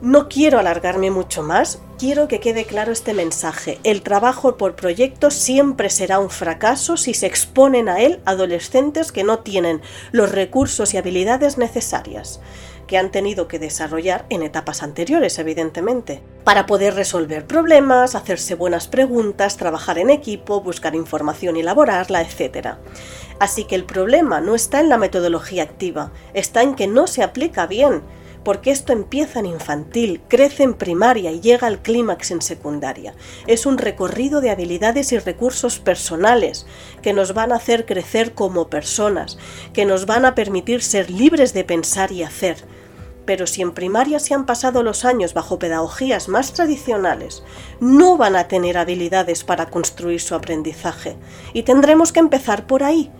No 0.02 0.30
quiero 0.30 0.58
alargarme 0.58 1.10
mucho 1.10 1.42
más, 1.42 1.82
quiero 1.98 2.26
que 2.26 2.40
quede 2.40 2.64
claro 2.64 2.90
este 2.90 3.12
mensaje. 3.12 3.78
El 3.84 4.00
trabajo 4.00 4.56
por 4.56 4.74
proyecto 4.74 5.30
siempre 5.30 5.90
será 5.90 6.18
un 6.18 6.30
fracaso 6.30 6.96
si 6.96 7.12
se 7.12 7.26
exponen 7.26 7.90
a 7.90 8.00
él 8.00 8.18
adolescentes 8.24 9.12
que 9.12 9.24
no 9.24 9.40
tienen 9.40 9.82
los 10.10 10.32
recursos 10.32 10.94
y 10.94 10.96
habilidades 10.96 11.58
necesarias 11.58 12.40
que 12.86 12.96
han 12.96 13.12
tenido 13.12 13.46
que 13.46 13.58
desarrollar 13.58 14.24
en 14.30 14.42
etapas 14.42 14.82
anteriores, 14.82 15.38
evidentemente, 15.38 16.22
para 16.44 16.66
poder 16.66 16.94
resolver 16.94 17.46
problemas, 17.46 18.14
hacerse 18.14 18.54
buenas 18.54 18.88
preguntas, 18.88 19.58
trabajar 19.58 19.98
en 19.98 20.08
equipo, 20.08 20.62
buscar 20.62 20.96
información 20.96 21.56
y 21.56 21.60
elaborarla, 21.60 22.22
etc. 22.22 22.78
Así 23.38 23.64
que 23.64 23.76
el 23.76 23.84
problema 23.84 24.40
no 24.40 24.54
está 24.54 24.80
en 24.80 24.88
la 24.88 24.98
metodología 24.98 25.62
activa, 25.62 26.10
está 26.34 26.62
en 26.62 26.74
que 26.74 26.88
no 26.88 27.06
se 27.06 27.22
aplica 27.22 27.66
bien 27.66 28.02
porque 28.44 28.70
esto 28.70 28.92
empieza 28.92 29.40
en 29.40 29.46
infantil, 29.46 30.20
crece 30.28 30.62
en 30.62 30.74
primaria 30.74 31.30
y 31.30 31.40
llega 31.40 31.66
al 31.66 31.82
clímax 31.82 32.30
en 32.30 32.42
secundaria. 32.42 33.14
Es 33.46 33.66
un 33.66 33.78
recorrido 33.78 34.40
de 34.40 34.50
habilidades 34.50 35.12
y 35.12 35.18
recursos 35.18 35.78
personales 35.78 36.66
que 37.02 37.12
nos 37.12 37.34
van 37.34 37.52
a 37.52 37.56
hacer 37.56 37.86
crecer 37.86 38.32
como 38.32 38.68
personas, 38.68 39.38
que 39.72 39.84
nos 39.84 40.06
van 40.06 40.24
a 40.24 40.34
permitir 40.34 40.82
ser 40.82 41.10
libres 41.10 41.52
de 41.52 41.64
pensar 41.64 42.12
y 42.12 42.22
hacer. 42.22 42.56
Pero 43.26 43.46
si 43.46 43.62
en 43.62 43.72
primaria 43.72 44.18
se 44.18 44.34
han 44.34 44.46
pasado 44.46 44.82
los 44.82 45.04
años 45.04 45.34
bajo 45.34 45.58
pedagogías 45.58 46.28
más 46.28 46.52
tradicionales, 46.52 47.42
no 47.78 48.16
van 48.16 48.34
a 48.34 48.48
tener 48.48 48.78
habilidades 48.78 49.44
para 49.44 49.66
construir 49.66 50.20
su 50.20 50.34
aprendizaje. 50.34 51.16
Y 51.52 51.62
tendremos 51.62 52.12
que 52.12 52.20
empezar 52.20 52.66
por 52.66 52.82
ahí, 52.82 53.10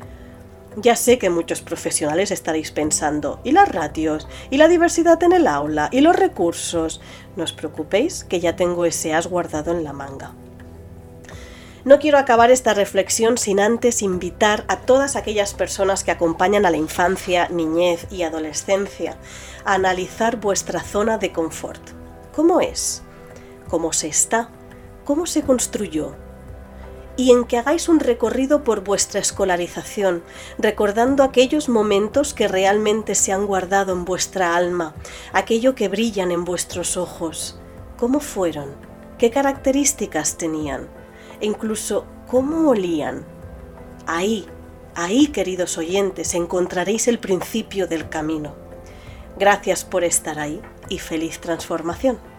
ya 0.76 0.94
sé 0.96 1.18
que 1.18 1.30
muchos 1.30 1.62
profesionales 1.62 2.30
estaréis 2.30 2.70
pensando, 2.70 3.40
¿y 3.44 3.52
las 3.52 3.68
ratios? 3.68 4.28
¿Y 4.50 4.56
la 4.56 4.68
diversidad 4.68 5.22
en 5.22 5.32
el 5.32 5.46
aula? 5.46 5.88
¿Y 5.92 6.00
los 6.00 6.16
recursos? 6.16 7.00
No 7.36 7.44
os 7.44 7.52
preocupéis, 7.52 8.24
que 8.24 8.40
ya 8.40 8.56
tengo 8.56 8.84
ese 8.84 9.12
as 9.12 9.26
guardado 9.26 9.72
en 9.72 9.84
la 9.84 9.92
manga. 9.92 10.32
No 11.84 11.98
quiero 11.98 12.18
acabar 12.18 12.50
esta 12.50 12.74
reflexión 12.74 13.38
sin 13.38 13.58
antes 13.58 14.02
invitar 14.02 14.64
a 14.68 14.80
todas 14.80 15.16
aquellas 15.16 15.54
personas 15.54 16.04
que 16.04 16.10
acompañan 16.10 16.66
a 16.66 16.70
la 16.70 16.76
infancia, 16.76 17.48
niñez 17.48 18.06
y 18.10 18.22
adolescencia 18.22 19.16
a 19.64 19.74
analizar 19.74 20.36
vuestra 20.36 20.80
zona 20.80 21.16
de 21.16 21.32
confort. 21.32 21.80
¿Cómo 22.34 22.60
es? 22.60 23.02
¿Cómo 23.68 23.92
se 23.92 24.08
está? 24.08 24.50
¿Cómo 25.04 25.26
se 25.26 25.42
construyó? 25.42 26.14
Y 27.20 27.32
en 27.32 27.44
que 27.44 27.58
hagáis 27.58 27.90
un 27.90 28.00
recorrido 28.00 28.64
por 28.64 28.82
vuestra 28.82 29.20
escolarización, 29.20 30.22
recordando 30.56 31.22
aquellos 31.22 31.68
momentos 31.68 32.32
que 32.32 32.48
realmente 32.48 33.14
se 33.14 33.30
han 33.30 33.46
guardado 33.46 33.92
en 33.92 34.06
vuestra 34.06 34.56
alma, 34.56 34.94
aquello 35.34 35.74
que 35.74 35.88
brillan 35.88 36.30
en 36.30 36.46
vuestros 36.46 36.96
ojos. 36.96 37.60
¿Cómo 37.98 38.20
fueron? 38.20 38.70
¿Qué 39.18 39.30
características 39.30 40.38
tenían? 40.38 40.88
E 41.42 41.46
incluso, 41.46 42.06
¿cómo 42.26 42.70
olían? 42.70 43.26
Ahí, 44.06 44.46
ahí, 44.94 45.26
queridos 45.26 45.76
oyentes, 45.76 46.32
encontraréis 46.32 47.06
el 47.06 47.18
principio 47.18 47.86
del 47.86 48.08
camino. 48.08 48.54
Gracias 49.38 49.84
por 49.84 50.04
estar 50.04 50.38
ahí 50.38 50.62
y 50.88 50.98
feliz 50.98 51.38
transformación. 51.38 52.29